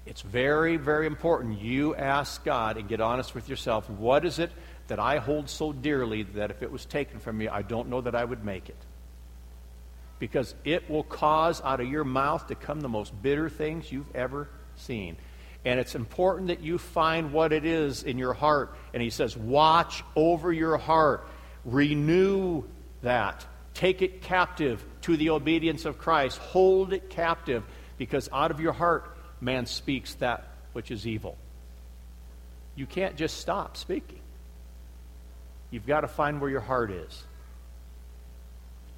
It's 0.05 0.23
very, 0.23 0.79
very 0.79 1.07
important 1.07 1.61
you 1.61 1.95
ask 1.95 2.45
God 2.45 2.77
and 2.77 2.89
get 2.89 3.01
honest 3.01 3.35
with 3.35 3.49
yourself. 3.49 3.89
What 3.89 4.25
is 4.25 4.39
it 4.39 4.51
that 4.89 4.99
I 4.99 5.19
hold 5.19 5.49
so 5.49 5.73
dearly 5.73 6.25
that 6.25 6.51
if 6.51 6.63
it 6.63 6.73
was 6.73 6.85
taken 6.85 7.21
from 7.21 7.39
me, 7.39 7.47
I 7.47 7.63
don't 7.63 7.89
know 7.89 8.01
that 8.01 8.15
I 8.15 8.25
would 8.25 8.45
make 8.45 8.69
it? 8.69 8.77
Because 10.19 10.55
it 10.65 10.91
will 10.91 11.05
cause 11.05 11.61
out 11.63 11.81
of 11.81 11.89
your 11.89 12.05
mouth 12.05 12.49
to 12.49 12.55
come 12.55 12.81
the 12.81 12.89
most 12.89 13.13
bitter 13.23 13.49
things 13.49 13.93
you've 13.93 14.15
ever 14.15 14.49
seen. 14.77 15.17
And 15.65 15.79
it's 15.79 15.95
important 15.95 16.49
that 16.49 16.61
you 16.61 16.79
find 16.79 17.33
what 17.33 17.53
it 17.53 17.65
is 17.65 18.03
in 18.03 18.19
your 18.19 18.33
heart. 18.33 18.75
And 18.93 19.03
he 19.03 19.11
says, 19.11 19.37
watch 19.37 20.03
over 20.17 20.53
your 20.53 20.77
heart, 20.79 21.29
renew 21.65 22.65
that. 23.03 23.47
Take 23.75 24.03
it 24.03 24.23
captive 24.23 24.85
to 25.03 25.17
the 25.17 25.31
obedience 25.31 25.85
of 25.85 25.99
Christ. 25.99 26.39
Hold 26.39 26.93
it 26.93 27.11
captive 27.11 27.65
because 27.99 28.29
out 28.33 28.51
of 28.51 28.61
your 28.61 28.73
heart, 28.73 29.17
man 29.41 29.67
speaks 29.67 30.15
that 30.15 30.49
which 30.73 30.91
is 30.91 31.07
evil. 31.07 31.37
You 32.75 32.87
can't 32.87 33.17
just 33.17 33.39
stop 33.39 33.77
speaking. 33.77 34.21
You've 35.71 35.87
got 35.87 36.03
to 36.03 36.09
find 36.09 36.41
where 36.41 36.51
your 36.51 36.61
heart 36.61 36.91
is. 36.91 37.25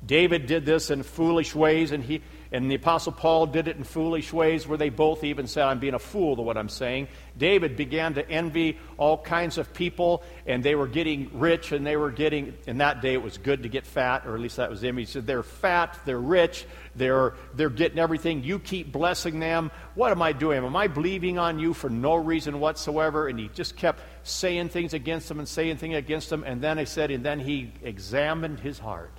David 0.04 0.46
did 0.46 0.66
this 0.66 0.90
in 0.90 1.02
foolish 1.02 1.54
ways, 1.54 1.92
and 1.92 2.02
he, 2.04 2.20
and 2.54 2.70
the 2.70 2.76
Apostle 2.76 3.10
Paul 3.10 3.46
did 3.46 3.66
it 3.66 3.76
in 3.76 3.82
foolish 3.82 4.32
ways 4.32 4.64
where 4.64 4.78
they 4.78 4.88
both 4.88 5.24
even 5.24 5.48
said, 5.48 5.64
I'm 5.64 5.80
being 5.80 5.94
a 5.94 5.98
fool 5.98 6.36
to 6.36 6.42
what 6.42 6.56
I'm 6.56 6.68
saying. 6.68 7.08
David 7.36 7.76
began 7.76 8.14
to 8.14 8.30
envy 8.30 8.78
all 8.96 9.18
kinds 9.18 9.58
of 9.58 9.74
people, 9.74 10.22
and 10.46 10.62
they 10.62 10.76
were 10.76 10.86
getting 10.86 11.36
rich, 11.40 11.72
and 11.72 11.84
they 11.84 11.96
were 11.96 12.12
getting, 12.12 12.54
in 12.68 12.78
that 12.78 13.02
day 13.02 13.12
it 13.12 13.20
was 13.20 13.38
good 13.38 13.64
to 13.64 13.68
get 13.68 13.84
fat, 13.84 14.24
or 14.24 14.36
at 14.36 14.40
least 14.40 14.58
that 14.58 14.70
was 14.70 14.84
him. 14.84 14.96
He 14.96 15.04
said, 15.04 15.26
They're 15.26 15.42
fat, 15.42 15.98
they're 16.04 16.20
rich, 16.20 16.64
they're, 16.94 17.34
they're 17.54 17.70
getting 17.70 17.98
everything. 17.98 18.44
You 18.44 18.60
keep 18.60 18.92
blessing 18.92 19.40
them. 19.40 19.72
What 19.96 20.12
am 20.12 20.22
I 20.22 20.30
doing? 20.30 20.64
Am 20.64 20.76
I 20.76 20.86
believing 20.86 21.38
on 21.38 21.58
you 21.58 21.74
for 21.74 21.90
no 21.90 22.14
reason 22.14 22.60
whatsoever? 22.60 23.26
And 23.26 23.36
he 23.36 23.48
just 23.48 23.76
kept 23.76 24.00
saying 24.22 24.68
things 24.68 24.94
against 24.94 25.26
them 25.26 25.40
and 25.40 25.48
saying 25.48 25.78
things 25.78 25.96
against 25.96 26.30
them. 26.30 26.44
And 26.44 26.62
then 26.62 26.78
he 26.78 26.84
said, 26.84 27.10
and 27.10 27.24
then 27.24 27.40
he 27.40 27.72
examined 27.82 28.60
his 28.60 28.78
heart. 28.78 29.10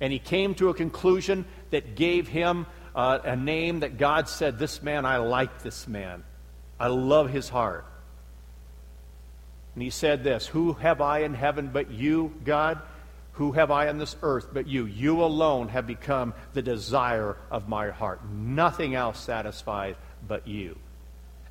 And 0.00 0.12
he 0.12 0.18
came 0.18 0.54
to 0.56 0.68
a 0.68 0.74
conclusion 0.74 1.44
that 1.70 1.96
gave 1.96 2.28
him 2.28 2.66
uh, 2.94 3.18
a 3.24 3.36
name 3.36 3.80
that 3.80 3.98
God 3.98 4.28
said, 4.28 4.58
This 4.58 4.82
man, 4.82 5.04
I 5.04 5.18
like 5.18 5.62
this 5.62 5.88
man. 5.88 6.24
I 6.78 6.88
love 6.88 7.30
his 7.30 7.48
heart. 7.48 7.86
And 9.74 9.82
he 9.82 9.90
said 9.90 10.24
this 10.24 10.46
Who 10.48 10.72
have 10.74 11.00
I 11.00 11.20
in 11.20 11.34
heaven 11.34 11.70
but 11.72 11.90
you, 11.90 12.32
God? 12.44 12.80
Who 13.32 13.52
have 13.52 13.70
I 13.70 13.88
on 13.88 13.98
this 13.98 14.16
earth 14.22 14.48
but 14.52 14.66
you? 14.66 14.86
You 14.86 15.22
alone 15.22 15.68
have 15.68 15.86
become 15.86 16.32
the 16.54 16.62
desire 16.62 17.36
of 17.50 17.68
my 17.68 17.90
heart. 17.90 18.24
Nothing 18.24 18.94
else 18.94 19.20
satisfies 19.20 19.94
but 20.26 20.48
you. 20.48 20.78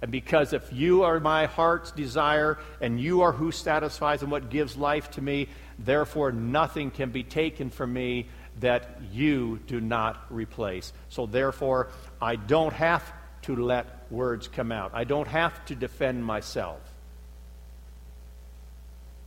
And 0.01 0.11
because 0.11 0.51
if 0.51 0.73
you 0.73 1.03
are 1.03 1.19
my 1.19 1.45
heart's 1.45 1.91
desire 1.91 2.57
and 2.81 2.99
you 2.99 3.21
are 3.21 3.31
who 3.31 3.51
satisfies 3.51 4.23
and 4.23 4.31
what 4.31 4.49
gives 4.49 4.75
life 4.75 5.11
to 5.11 5.21
me, 5.21 5.47
therefore 5.79 6.31
nothing 6.31 6.91
can 6.91 7.11
be 7.11 7.23
taken 7.23 7.69
from 7.69 7.93
me 7.93 8.27
that 8.59 9.01
you 9.11 9.59
do 9.67 9.81
not 9.81 10.25
replace. 10.29 10.93
So 11.09 11.25
therefore, 11.25 11.89
I 12.21 12.35
don't 12.35 12.73
have 12.73 13.03
to 13.43 13.55
let 13.55 14.11
words 14.11 14.47
come 14.47 14.71
out. 14.71 14.91
I 14.93 15.03
don't 15.03 15.27
have 15.27 15.65
to 15.65 15.75
defend 15.75 16.23
myself. 16.25 16.79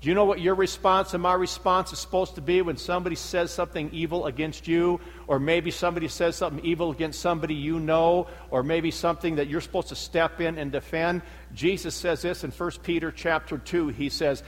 Do 0.00 0.08
you 0.08 0.14
know 0.14 0.26
what 0.26 0.40
your 0.40 0.54
response 0.54 1.12
and 1.12 1.22
my 1.22 1.34
response 1.34 1.92
is 1.92 1.98
supposed 1.98 2.36
to 2.36 2.40
be 2.40 2.62
when 2.62 2.76
somebody 2.76 3.16
says 3.16 3.50
something 3.50 3.90
evil 3.92 4.26
against 4.26 4.68
you, 4.68 5.00
or 5.26 5.40
maybe 5.40 5.72
somebody 5.72 6.06
says 6.06 6.36
something 6.36 6.64
evil 6.64 6.92
against 6.92 7.20
somebody 7.20 7.54
you 7.54 7.80
know, 7.80 8.28
or 8.50 8.62
maybe 8.62 8.92
something 8.92 9.36
that 9.36 9.48
you're 9.48 9.60
supposed 9.60 9.88
to 9.88 9.96
step 9.96 10.40
in 10.40 10.56
and 10.56 10.70
defend? 10.70 11.22
Jesus 11.52 11.96
says 11.96 12.22
this 12.22 12.44
in 12.44 12.52
1 12.52 12.70
Peter 12.84 13.10
chapter 13.10 13.58
2. 13.58 13.88
He 13.88 14.08
says, 14.08 14.44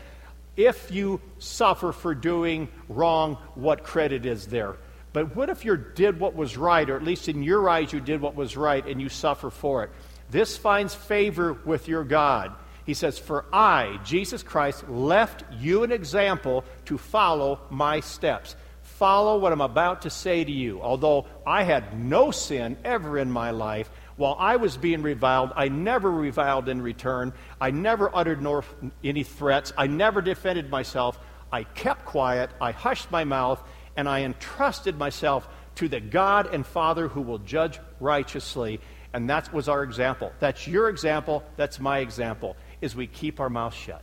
If 0.60 0.90
you 0.90 1.22
suffer 1.38 1.90
for 1.90 2.14
doing 2.14 2.68
wrong, 2.90 3.36
what 3.54 3.82
credit 3.82 4.26
is 4.26 4.46
there? 4.48 4.76
But 5.14 5.34
what 5.34 5.48
if 5.48 5.64
you 5.64 5.78
did 5.78 6.20
what 6.20 6.34
was 6.34 6.58
right, 6.58 6.88
or 6.90 6.96
at 6.96 7.02
least 7.02 7.30
in 7.30 7.42
your 7.42 7.66
eyes 7.70 7.94
you 7.94 8.00
did 8.00 8.20
what 8.20 8.34
was 8.34 8.58
right, 8.58 8.86
and 8.86 9.00
you 9.00 9.08
suffer 9.08 9.48
for 9.48 9.84
it? 9.84 9.90
This 10.28 10.58
finds 10.58 10.94
favor 10.94 11.54
with 11.64 11.88
your 11.88 12.04
God. 12.04 12.52
He 12.84 12.92
says, 12.92 13.18
For 13.18 13.46
I, 13.50 14.00
Jesus 14.04 14.42
Christ, 14.42 14.86
left 14.86 15.44
you 15.58 15.82
an 15.82 15.92
example 15.92 16.66
to 16.84 16.98
follow 16.98 17.60
my 17.70 18.00
steps. 18.00 18.54
Follow 18.82 19.38
what 19.38 19.52
I'm 19.52 19.62
about 19.62 20.02
to 20.02 20.10
say 20.10 20.44
to 20.44 20.52
you. 20.52 20.82
Although 20.82 21.24
I 21.46 21.62
had 21.62 21.98
no 21.98 22.32
sin 22.32 22.76
ever 22.84 23.16
in 23.16 23.30
my 23.30 23.50
life, 23.50 23.90
while 24.20 24.36
I 24.38 24.56
was 24.56 24.76
being 24.76 25.00
reviled, 25.00 25.50
I 25.56 25.68
never 25.68 26.10
reviled 26.10 26.68
in 26.68 26.82
return. 26.82 27.32
I 27.58 27.70
never 27.70 28.14
uttered 28.14 28.42
nor 28.42 28.64
any 29.02 29.22
threats. 29.22 29.72
I 29.78 29.86
never 29.86 30.20
defended 30.20 30.68
myself. 30.68 31.18
I 31.50 31.62
kept 31.64 32.04
quiet. 32.04 32.50
I 32.60 32.72
hushed 32.72 33.10
my 33.10 33.24
mouth, 33.24 33.66
and 33.96 34.06
I 34.06 34.24
entrusted 34.24 34.98
myself 34.98 35.48
to 35.76 35.88
the 35.88 36.00
God 36.00 36.52
and 36.52 36.66
Father 36.66 37.08
who 37.08 37.22
will 37.22 37.38
judge 37.38 37.80
righteously. 37.98 38.82
And 39.14 39.30
that 39.30 39.54
was 39.54 39.70
our 39.70 39.82
example. 39.82 40.32
That's 40.38 40.66
your 40.66 40.90
example. 40.90 41.42
That's 41.56 41.80
my 41.80 42.00
example 42.00 42.58
is 42.82 42.94
we 42.94 43.06
keep 43.06 43.40
our 43.40 43.48
mouth 43.48 43.72
shut. 43.72 44.02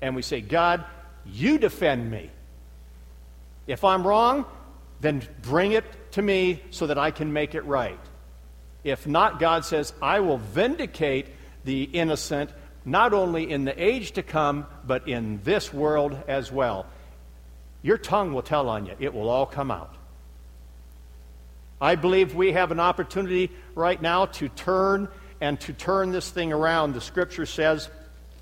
And 0.00 0.16
we 0.16 0.22
say, 0.22 0.40
God, 0.40 0.84
you 1.24 1.58
defend 1.58 2.10
me. 2.10 2.28
If 3.68 3.84
I'm 3.84 4.04
wrong, 4.04 4.46
then 5.00 5.22
bring 5.42 5.70
it 5.70 5.84
to 6.12 6.22
me 6.22 6.60
so 6.70 6.88
that 6.88 6.98
I 6.98 7.12
can 7.12 7.32
make 7.32 7.54
it 7.54 7.64
right. 7.66 8.00
If 8.84 9.06
not, 9.06 9.38
God 9.38 9.64
says, 9.64 9.92
I 10.02 10.20
will 10.20 10.38
vindicate 10.38 11.26
the 11.64 11.84
innocent 11.84 12.50
not 12.84 13.12
only 13.14 13.50
in 13.50 13.64
the 13.64 13.82
age 13.82 14.12
to 14.12 14.22
come, 14.22 14.66
but 14.84 15.08
in 15.08 15.40
this 15.44 15.72
world 15.72 16.16
as 16.26 16.50
well. 16.50 16.86
Your 17.82 17.98
tongue 17.98 18.32
will 18.32 18.42
tell 18.42 18.68
on 18.68 18.86
you, 18.86 18.94
it 18.98 19.14
will 19.14 19.28
all 19.28 19.46
come 19.46 19.70
out. 19.70 19.94
I 21.80 21.96
believe 21.96 22.34
we 22.34 22.52
have 22.52 22.70
an 22.70 22.80
opportunity 22.80 23.50
right 23.74 24.00
now 24.00 24.26
to 24.26 24.48
turn 24.48 25.08
and 25.40 25.60
to 25.62 25.72
turn 25.72 26.12
this 26.12 26.30
thing 26.30 26.52
around. 26.52 26.94
The 26.94 27.00
scripture 27.00 27.46
says 27.46 27.88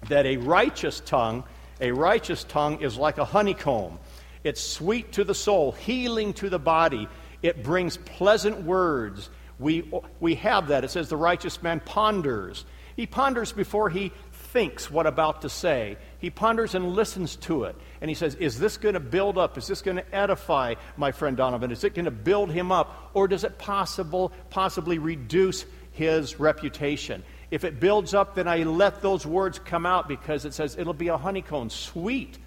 that 0.08 0.26
a 0.26 0.36
righteous 0.36 1.00
tongue, 1.00 1.44
a 1.80 1.92
righteous 1.92 2.44
tongue 2.44 2.82
is 2.82 2.98
like 2.98 3.16
a 3.16 3.24
honeycomb. 3.24 3.98
It's 4.44 4.60
sweet 4.60 5.12
to 5.12 5.24
the 5.24 5.34
soul, 5.34 5.72
healing 5.72 6.34
to 6.34 6.50
the 6.50 6.58
body. 6.58 7.08
It 7.42 7.62
brings 7.62 7.96
pleasant 7.96 8.62
words. 8.62 9.30
We, 9.60 9.90
we 10.18 10.34
have 10.36 10.68
that. 10.68 10.84
It 10.84 10.90
says 10.90 11.08
the 11.08 11.16
righteous 11.16 11.62
man 11.62 11.80
ponders. 11.80 12.64
He 12.96 13.06
ponders 13.06 13.52
before 13.52 13.90
he 13.90 14.12
thinks 14.32 14.90
what 14.90 15.06
about 15.06 15.42
to 15.42 15.48
say. 15.48 15.96
He 16.18 16.30
ponders 16.30 16.74
and 16.74 16.94
listens 16.94 17.36
to 17.36 17.64
it. 17.64 17.76
And 18.00 18.08
he 18.08 18.14
says, 18.14 18.34
Is 18.34 18.58
this 18.58 18.76
going 18.76 18.94
to 18.94 19.00
build 19.00 19.38
up? 19.38 19.56
Is 19.58 19.66
this 19.66 19.82
going 19.82 19.98
to 19.98 20.14
edify 20.14 20.74
my 20.96 21.12
friend 21.12 21.36
Donovan? 21.36 21.70
Is 21.70 21.84
it 21.84 21.94
going 21.94 22.06
to 22.06 22.10
build 22.10 22.50
him 22.50 22.72
up? 22.72 23.10
Or 23.14 23.28
does 23.28 23.44
it 23.44 23.58
possible, 23.58 24.32
possibly 24.48 24.98
reduce 24.98 25.64
his 25.92 26.40
reputation? 26.40 27.22
If 27.50 27.64
it 27.64 27.80
builds 27.80 28.14
up, 28.14 28.34
then 28.34 28.48
I 28.48 28.62
let 28.62 29.02
those 29.02 29.26
words 29.26 29.58
come 29.58 29.84
out 29.84 30.08
because 30.08 30.44
it 30.44 30.54
says 30.54 30.76
it'll 30.78 30.94
be 30.94 31.08
a 31.08 31.16
honeycomb, 31.16 31.70
sweet 31.70 32.38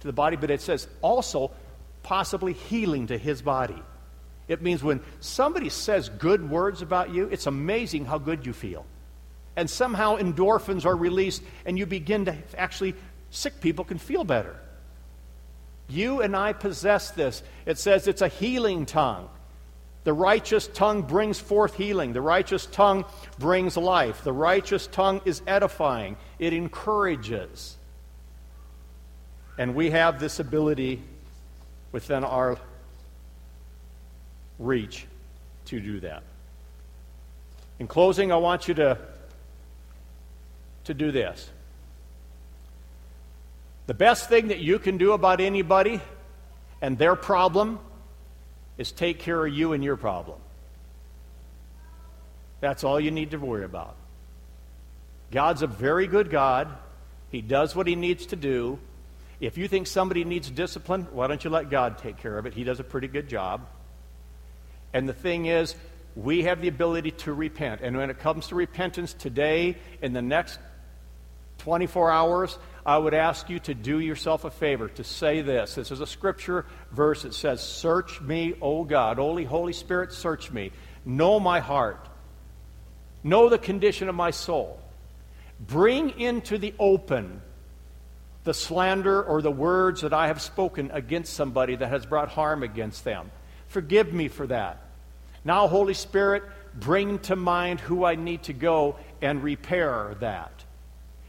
to 0.00 0.06
the 0.06 0.12
body, 0.12 0.36
but 0.36 0.50
it 0.50 0.60
says 0.60 0.88
also 1.00 1.50
possibly 2.02 2.52
healing 2.52 3.06
to 3.08 3.18
his 3.18 3.42
body. 3.42 3.80
It 4.52 4.62
means 4.62 4.82
when 4.82 5.00
somebody 5.20 5.68
says 5.68 6.08
good 6.08 6.48
words 6.48 6.82
about 6.82 7.10
you, 7.10 7.28
it's 7.30 7.46
amazing 7.46 8.04
how 8.04 8.18
good 8.18 8.46
you 8.46 8.52
feel 8.52 8.84
and 9.56 9.68
somehow 9.68 10.16
endorphins 10.16 10.86
are 10.86 10.96
released, 10.96 11.42
and 11.66 11.78
you 11.78 11.86
begin 11.86 12.24
to 12.24 12.36
actually, 12.56 12.94
sick 13.30 13.60
people 13.60 13.84
can 13.84 13.98
feel 13.98 14.24
better. 14.24 14.56
You 15.88 16.22
and 16.22 16.34
I 16.34 16.52
possess 16.54 17.10
this. 17.10 17.42
It 17.66 17.78
says 17.78 18.06
it's 18.08 18.22
a 18.22 18.28
healing 18.28 18.86
tongue. 18.86 19.28
The 20.04 20.12
righteous 20.12 20.66
tongue 20.68 21.02
brings 21.02 21.38
forth 21.38 21.74
healing. 21.74 22.12
The 22.12 22.20
righteous 22.20 22.66
tongue 22.66 23.04
brings 23.38 23.76
life. 23.76 24.24
The 24.24 24.32
righteous 24.32 24.86
tongue 24.86 25.20
is 25.24 25.42
edifying, 25.46 26.16
it 26.38 26.52
encourages. 26.52 27.76
And 29.58 29.74
we 29.74 29.90
have 29.90 30.18
this 30.18 30.40
ability 30.40 31.02
within 31.92 32.24
our 32.24 32.56
reach 34.64 35.06
to 35.66 35.80
do 35.80 36.00
that. 36.00 36.22
In 37.78 37.86
closing, 37.86 38.32
I 38.32 38.36
want 38.36 38.68
you 38.68 38.74
to 38.74 38.98
to 40.84 40.94
do 40.94 41.12
this. 41.12 41.48
The 43.86 43.94
best 43.94 44.28
thing 44.28 44.48
that 44.48 44.58
you 44.58 44.78
can 44.78 44.98
do 44.98 45.12
about 45.12 45.40
anybody 45.40 46.00
and 46.80 46.98
their 46.98 47.16
problem 47.16 47.78
is 48.78 48.90
take 48.90 49.18
care 49.18 49.46
of 49.46 49.52
you 49.52 49.72
and 49.72 49.84
your 49.84 49.96
problem. 49.96 50.38
That's 52.60 52.84
all 52.84 53.00
you 53.00 53.10
need 53.10 53.32
to 53.32 53.38
worry 53.38 53.64
about. 53.64 53.96
God's 55.30 55.62
a 55.62 55.66
very 55.66 56.06
good 56.06 56.30
God. 56.30 56.68
He 57.30 57.40
does 57.40 57.74
what 57.74 57.86
he 57.86 57.96
needs 57.96 58.26
to 58.26 58.36
do. 58.36 58.78
If 59.40 59.58
you 59.58 59.66
think 59.66 59.86
somebody 59.86 60.24
needs 60.24 60.48
discipline, 60.50 61.08
why 61.10 61.26
don't 61.26 61.42
you 61.42 61.50
let 61.50 61.70
God 61.70 61.98
take 61.98 62.18
care 62.18 62.38
of 62.38 62.46
it? 62.46 62.54
He 62.54 62.64
does 62.64 62.78
a 62.78 62.84
pretty 62.84 63.08
good 63.08 63.28
job. 63.28 63.66
And 64.92 65.08
the 65.08 65.12
thing 65.12 65.46
is, 65.46 65.74
we 66.14 66.42
have 66.44 66.60
the 66.60 66.68
ability 66.68 67.12
to 67.12 67.32
repent. 67.32 67.80
And 67.80 67.96
when 67.96 68.10
it 68.10 68.18
comes 68.18 68.48
to 68.48 68.54
repentance 68.54 69.14
today, 69.14 69.76
in 70.02 70.12
the 70.12 70.22
next 70.22 70.58
24 71.58 72.10
hours, 72.10 72.58
I 72.84 72.98
would 72.98 73.14
ask 73.14 73.48
you 73.48 73.58
to 73.60 73.74
do 73.74 74.00
yourself 74.00 74.44
a 74.44 74.50
favor, 74.50 74.88
to 74.88 75.04
say 75.04 75.40
this. 75.40 75.76
This 75.76 75.90
is 75.90 76.00
a 76.00 76.06
scripture 76.06 76.66
verse. 76.90 77.24
It 77.24 77.34
says, 77.34 77.60
Search 77.60 78.20
me, 78.20 78.54
O 78.60 78.84
God. 78.84 79.18
Holy, 79.18 79.44
Holy 79.44 79.72
Spirit, 79.72 80.12
search 80.12 80.50
me. 80.50 80.72
Know 81.04 81.40
my 81.40 81.60
heart. 81.60 82.08
Know 83.24 83.48
the 83.48 83.58
condition 83.58 84.08
of 84.08 84.14
my 84.14 84.32
soul. 84.32 84.80
Bring 85.60 86.18
into 86.18 86.58
the 86.58 86.74
open 86.78 87.40
the 88.44 88.54
slander 88.54 89.22
or 89.22 89.40
the 89.40 89.50
words 89.50 90.00
that 90.00 90.12
I 90.12 90.26
have 90.26 90.40
spoken 90.40 90.90
against 90.92 91.34
somebody 91.34 91.76
that 91.76 91.88
has 91.88 92.06
brought 92.06 92.28
harm 92.28 92.62
against 92.62 93.04
them. 93.04 93.30
Forgive 93.68 94.12
me 94.12 94.28
for 94.28 94.46
that. 94.48 94.81
Now, 95.44 95.68
Holy 95.68 95.94
Spirit, 95.94 96.44
bring 96.74 97.18
to 97.20 97.36
mind 97.36 97.80
who 97.80 98.04
I 98.04 98.14
need 98.14 98.44
to 98.44 98.52
go 98.52 98.96
and 99.20 99.42
repair 99.42 100.16
that 100.20 100.64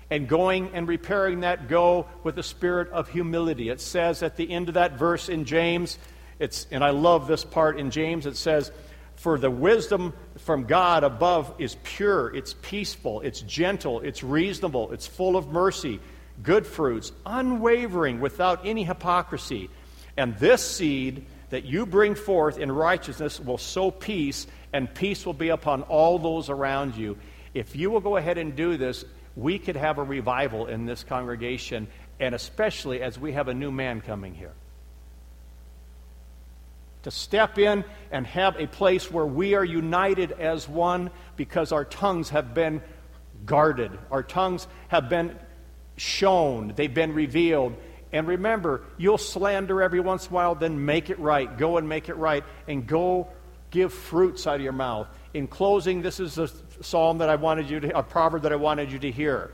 and 0.09 0.27
going 0.27 0.69
and 0.73 0.87
repairing 0.87 1.39
that 1.39 1.67
go 1.67 2.05
with 2.23 2.37
a 2.37 2.43
spirit 2.43 2.89
of 2.89 3.09
humility. 3.09 3.69
It 3.69 3.81
says 3.81 4.21
at 4.21 4.37
the 4.37 4.51
end 4.51 4.67
of 4.67 4.75
that 4.75 4.93
verse 4.93 5.27
in 5.27 5.45
James, 5.45 5.97
it's, 6.37 6.67
and 6.69 6.83
I 6.83 6.91
love 6.91 7.27
this 7.27 7.43
part 7.43 7.79
in 7.79 7.89
James, 7.89 8.25
it 8.25 8.37
says, 8.37 8.71
For 9.15 9.39
the 9.39 9.49
wisdom 9.49 10.13
from 10.37 10.65
God 10.65 11.03
above 11.03 11.55
is 11.57 11.77
pure, 11.83 12.35
it's 12.35 12.53
peaceful, 12.61 13.21
it's 13.21 13.41
gentle, 13.41 14.01
it's 14.01 14.23
reasonable, 14.23 14.91
it's 14.91 15.07
full 15.07 15.35
of 15.35 15.47
mercy, 15.47 15.99
good 16.43 16.67
fruits, 16.67 17.11
unwavering, 17.25 18.19
without 18.19 18.65
any 18.65 18.83
hypocrisy. 18.83 19.69
And 20.15 20.37
this 20.37 20.63
seed 20.63 21.25
that 21.53 21.65
you 21.65 21.85
bring 21.85 22.15
forth 22.15 22.57
in 22.57 22.71
righteousness 22.71 23.39
will 23.39 23.59
sow 23.59 23.91
peace, 23.91 24.47
and 24.73 24.91
peace 24.91 25.23
will 25.23 25.33
be 25.33 25.49
upon 25.49 25.83
all 25.83 26.17
those 26.17 26.49
around 26.49 26.95
you. 26.95 27.15
If 27.53 27.75
you 27.75 27.91
will 27.91 27.99
go 27.99 28.17
ahead 28.17 28.39
and 28.39 28.55
do 28.55 28.75
this, 28.75 29.05
we 29.35 29.59
could 29.59 29.75
have 29.75 29.99
a 29.99 30.03
revival 30.03 30.65
in 30.65 30.87
this 30.87 31.03
congregation, 31.03 31.85
and 32.19 32.33
especially 32.33 33.03
as 33.03 33.19
we 33.19 33.33
have 33.33 33.49
a 33.49 33.53
new 33.53 33.69
man 33.69 34.01
coming 34.01 34.33
here. 34.33 34.53
To 37.03 37.11
step 37.11 37.59
in 37.59 37.85
and 38.11 38.25
have 38.25 38.59
a 38.59 38.65
place 38.65 39.11
where 39.11 39.27
we 39.27 39.53
are 39.53 39.63
united 39.63 40.31
as 40.31 40.67
one 40.67 41.11
because 41.35 41.71
our 41.71 41.85
tongues 41.85 42.31
have 42.31 42.55
been 42.55 42.81
guarded, 43.45 43.91
our 44.09 44.23
tongues 44.23 44.65
have 44.87 45.07
been 45.07 45.37
shown, 45.97 46.73
they've 46.75 46.91
been 46.91 47.13
revealed. 47.13 47.75
And 48.13 48.27
remember, 48.27 48.83
you'll 48.97 49.17
slander 49.17 49.81
every 49.81 49.99
once 49.99 50.27
in 50.27 50.31
a 50.31 50.35
while, 50.35 50.55
then 50.55 50.85
make 50.85 51.09
it 51.09 51.19
right. 51.19 51.57
Go 51.57 51.77
and 51.77 51.89
make 51.89 52.07
it 52.07 52.15
right, 52.15 52.43
and 52.67 52.85
go 52.85 53.27
give 53.71 53.91
fruits 53.91 54.45
out 54.45 54.55
of 54.55 54.61
your 54.61 54.71
mouth. 54.71 55.07
In 55.33 55.47
closing, 55.47 56.03
this 56.03 56.19
is 56.19 56.37
a 56.37 56.47
psalm 56.81 57.17
that 57.17 57.29
I 57.29 57.35
wanted 57.35 57.69
you 57.69 57.79
to, 57.79 57.97
a 57.97 58.03
proverb 58.03 58.43
that 58.43 58.53
I 58.53 58.55
wanted 58.55 58.91
you 58.91 58.99
to 58.99 59.11
hear. 59.11 59.51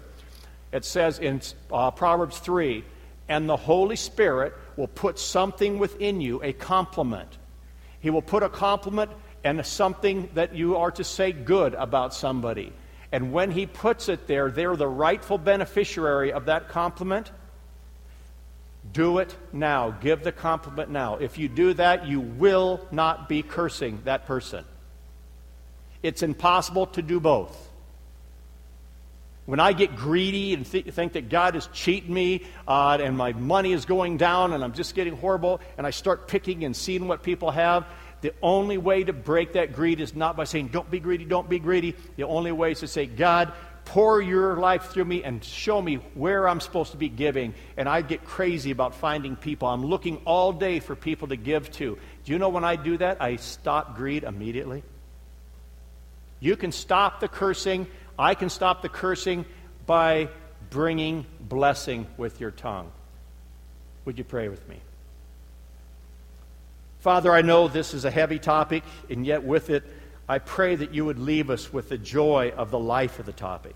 It 0.74 0.84
says 0.84 1.20
in 1.20 1.42
uh, 1.72 1.92
Proverbs 1.92 2.38
3 2.40 2.84
and 3.30 3.48
the 3.48 3.56
Holy 3.56 3.96
Spirit 3.96 4.54
will 4.76 4.88
put 4.88 5.18
something 5.18 5.80
within 5.80 6.20
you, 6.20 6.44
a 6.44 6.52
compliment. 6.52 7.38
He 8.02 8.10
will 8.10 8.22
put 8.22 8.44
a 8.44 8.50
compliment 8.50 9.12
and 9.44 9.66
something 9.66 10.30
that 10.34 10.54
you 10.54 10.76
are 10.76 10.92
to 10.92 11.04
say 11.04 11.32
good 11.32 11.74
about 11.76 12.14
somebody. 12.14 12.74
And 13.12 13.32
when 13.32 13.52
He 13.52 13.66
puts 13.66 14.10
it 14.10 14.28
there, 14.28 14.52
they're 14.52 14.76
the 14.76 14.88
rightful 14.88 15.38
beneficiary 15.38 16.34
of 16.34 16.46
that 16.46 16.70
compliment. 16.70 17.32
Do 18.94 19.20
it 19.20 19.36
now. 19.52 19.92
Give 19.92 20.24
the 20.24 20.32
compliment 20.32 20.90
now. 20.90 21.16
If 21.16 21.38
you 21.38 21.48
do 21.48 21.74
that, 21.76 22.08
you 22.08 22.20
will 22.20 22.86
not 22.92 23.30
be 23.30 23.44
cursing 23.44 24.02
that 24.06 24.26
person. 24.26 24.66
It's 26.02 26.24
impossible 26.24 26.88
to 26.88 27.02
do 27.02 27.20
both. 27.20 27.70
When 29.46 29.60
I 29.60 29.74
get 29.74 29.96
greedy 29.96 30.54
and 30.54 30.66
th- 30.66 30.86
think 30.94 31.14
that 31.14 31.28
God 31.28 31.56
is 31.56 31.68
cheating 31.74 32.14
me 32.14 32.44
uh, 32.68 33.00
and 33.02 33.18
my 33.18 33.34
money 33.34 33.74
is 33.74 33.86
going 33.86 34.18
down 34.18 34.54
and 34.54 34.64
I'm 34.64 34.74
just 34.74 34.94
getting 34.94 35.18
horrible 35.18 35.60
and 35.78 35.88
I 35.88 35.90
start 35.90 36.28
picking 36.28 36.66
and 36.66 36.76
seeing 36.76 37.08
what 37.08 37.24
people 37.24 37.50
have, 37.50 37.88
the 38.22 38.34
only 38.42 38.78
way 38.78 39.04
to 39.04 39.12
break 39.12 39.54
that 39.54 39.74
greed 39.74 40.02
is 40.02 40.14
not 40.14 40.38
by 40.38 40.44
saying, 40.44 40.68
Don't 40.68 40.92
be 40.92 41.00
greedy, 41.00 41.26
don't 41.26 41.50
be 41.50 41.58
greedy. 41.58 41.96
The 42.16 42.24
only 42.24 42.52
way 42.52 42.74
is 42.74 42.82
to 42.82 42.88
say, 42.88 43.06
God, 43.06 43.52
pour 43.90 44.22
your 44.22 44.56
life 44.58 44.92
through 44.92 45.06
me 45.06 45.24
and 45.24 45.44
show 45.44 45.82
me 45.82 45.96
where 46.14 46.48
I'm 46.48 46.60
supposed 46.60 46.92
to 46.92 46.98
be 46.98 47.10
giving. 47.10 47.56
And 47.76 47.90
I 47.90 48.04
get 48.04 48.24
crazy 48.24 48.70
about 48.70 48.94
finding 48.94 49.36
people. 49.36 49.68
I'm 49.68 49.84
looking 49.84 50.18
all 50.26 50.54
day 50.54 50.80
for 50.80 50.96
people 50.96 51.30
to 51.30 51.36
give 51.36 51.72
to. 51.72 51.98
Do 52.24 52.32
you 52.32 52.38
know 52.38 52.50
when 52.50 52.64
I 52.64 52.76
do 52.76 52.98
that, 52.98 53.20
I 53.20 53.38
stop 53.38 53.96
greed 53.96 54.24
immediately? 54.24 54.84
You 56.40 56.56
can 56.56 56.72
stop 56.72 57.20
the 57.20 57.28
cursing. 57.28 57.88
I 58.18 58.36
can 58.36 58.50
stop 58.50 58.84
the 58.84 58.90
cursing 58.90 59.46
by 59.88 60.30
bringing 60.70 61.26
blessing 61.40 62.06
with 62.16 62.40
your 62.40 62.52
tongue. 62.52 62.92
Would 64.06 64.20
you 64.20 64.24
pray 64.24 64.50
with 64.50 64.68
me? 64.70 64.80
Father, 67.00 67.34
I 67.34 67.42
know 67.42 67.68
this 67.68 67.96
is 67.96 68.06
a 68.06 68.12
heavy 68.12 68.38
topic, 68.38 68.84
and 69.10 69.26
yet 69.26 69.44
with 69.44 69.72
it, 69.72 69.84
I 70.30 70.38
pray 70.38 70.76
that 70.76 70.94
you 70.94 71.06
would 71.06 71.18
leave 71.18 71.50
us 71.50 71.74
with 71.74 71.90
the 71.90 71.98
joy 71.98 72.54
of 72.56 72.70
the 72.70 72.78
life 72.78 73.18
of 73.18 73.26
the 73.26 73.34
topic. 73.34 73.76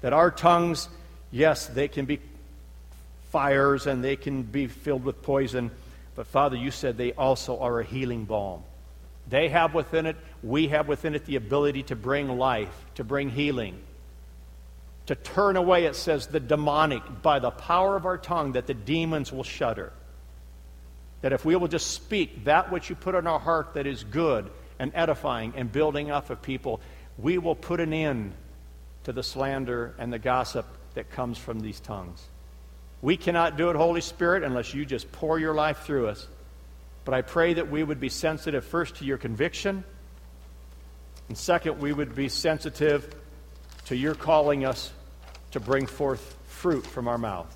That 0.00 0.12
our 0.12 0.30
tongues, 0.30 0.88
yes, 1.32 1.66
they 1.66 1.88
can 1.88 2.04
be 2.04 2.20
fires 3.32 3.88
and 3.88 4.02
they 4.02 4.14
can 4.14 4.44
be 4.44 4.68
filled 4.68 5.04
with 5.04 5.20
poison, 5.22 5.72
but 6.14 6.28
Father, 6.28 6.56
you 6.56 6.70
said 6.70 6.96
they 6.96 7.12
also 7.14 7.58
are 7.58 7.80
a 7.80 7.84
healing 7.84 8.26
balm. 8.26 8.62
They 9.28 9.48
have 9.48 9.74
within 9.74 10.06
it, 10.06 10.16
we 10.44 10.68
have 10.68 10.86
within 10.86 11.16
it 11.16 11.26
the 11.26 11.34
ability 11.34 11.82
to 11.84 11.96
bring 11.96 12.28
life, 12.38 12.72
to 12.94 13.02
bring 13.02 13.28
healing, 13.28 13.76
to 15.06 15.16
turn 15.16 15.56
away, 15.56 15.86
it 15.86 15.96
says, 15.96 16.28
the 16.28 16.38
demonic 16.38 17.02
by 17.22 17.40
the 17.40 17.50
power 17.50 17.96
of 17.96 18.06
our 18.06 18.18
tongue, 18.18 18.52
that 18.52 18.68
the 18.68 18.74
demons 18.74 19.32
will 19.32 19.42
shudder. 19.42 19.92
That 21.22 21.32
if 21.32 21.44
we 21.44 21.56
will 21.56 21.66
just 21.66 21.90
speak 21.90 22.44
that 22.44 22.70
which 22.70 22.88
you 22.88 22.94
put 22.94 23.16
in 23.16 23.26
our 23.26 23.40
heart 23.40 23.74
that 23.74 23.88
is 23.88 24.04
good 24.04 24.48
and 24.78 24.92
edifying 24.94 25.52
and 25.56 25.70
building 25.70 26.10
up 26.10 26.30
of 26.30 26.42
people, 26.42 26.80
we 27.18 27.38
will 27.38 27.54
put 27.54 27.80
an 27.80 27.92
end 27.92 28.32
to 29.04 29.12
the 29.12 29.22
slander 29.22 29.94
and 29.98 30.12
the 30.12 30.18
gossip 30.18 30.66
that 30.94 31.10
comes 31.10 31.38
from 31.38 31.60
these 31.60 31.80
tongues. 31.80 32.22
We 33.00 33.16
cannot 33.16 33.56
do 33.56 33.70
it, 33.70 33.76
Holy 33.76 34.00
Spirit, 34.00 34.42
unless 34.42 34.74
you 34.74 34.84
just 34.84 35.10
pour 35.12 35.38
your 35.38 35.54
life 35.54 35.78
through 35.80 36.08
us. 36.08 36.26
But 37.04 37.14
I 37.14 37.22
pray 37.22 37.54
that 37.54 37.70
we 37.70 37.82
would 37.82 38.00
be 38.00 38.08
sensitive 38.08 38.64
first 38.64 38.96
to 38.96 39.04
your 39.04 39.18
conviction, 39.18 39.84
and 41.28 41.36
second, 41.36 41.78
we 41.78 41.92
would 41.92 42.14
be 42.14 42.28
sensitive 42.28 43.14
to 43.86 43.96
your 43.96 44.14
calling 44.14 44.64
us 44.64 44.92
to 45.52 45.60
bring 45.60 45.86
forth 45.86 46.36
fruit 46.46 46.86
from 46.86 47.06
our 47.06 47.18
mouth. 47.18 47.54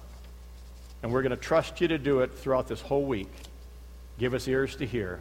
And 1.03 1.13
we're 1.13 1.23
going 1.23 1.31
to 1.31 1.37
trust 1.37 1.81
you 1.81 1.89
to 1.89 1.99
do 1.99 2.21
it 2.21 2.39
throughout 2.39 2.69
this 2.69 2.81
whole 2.81 3.05
week. 3.05 3.31
Give 4.19 4.35
us 4.35 4.47
ears 4.47 4.77
to 4.77 4.87
hear. 4.87 5.21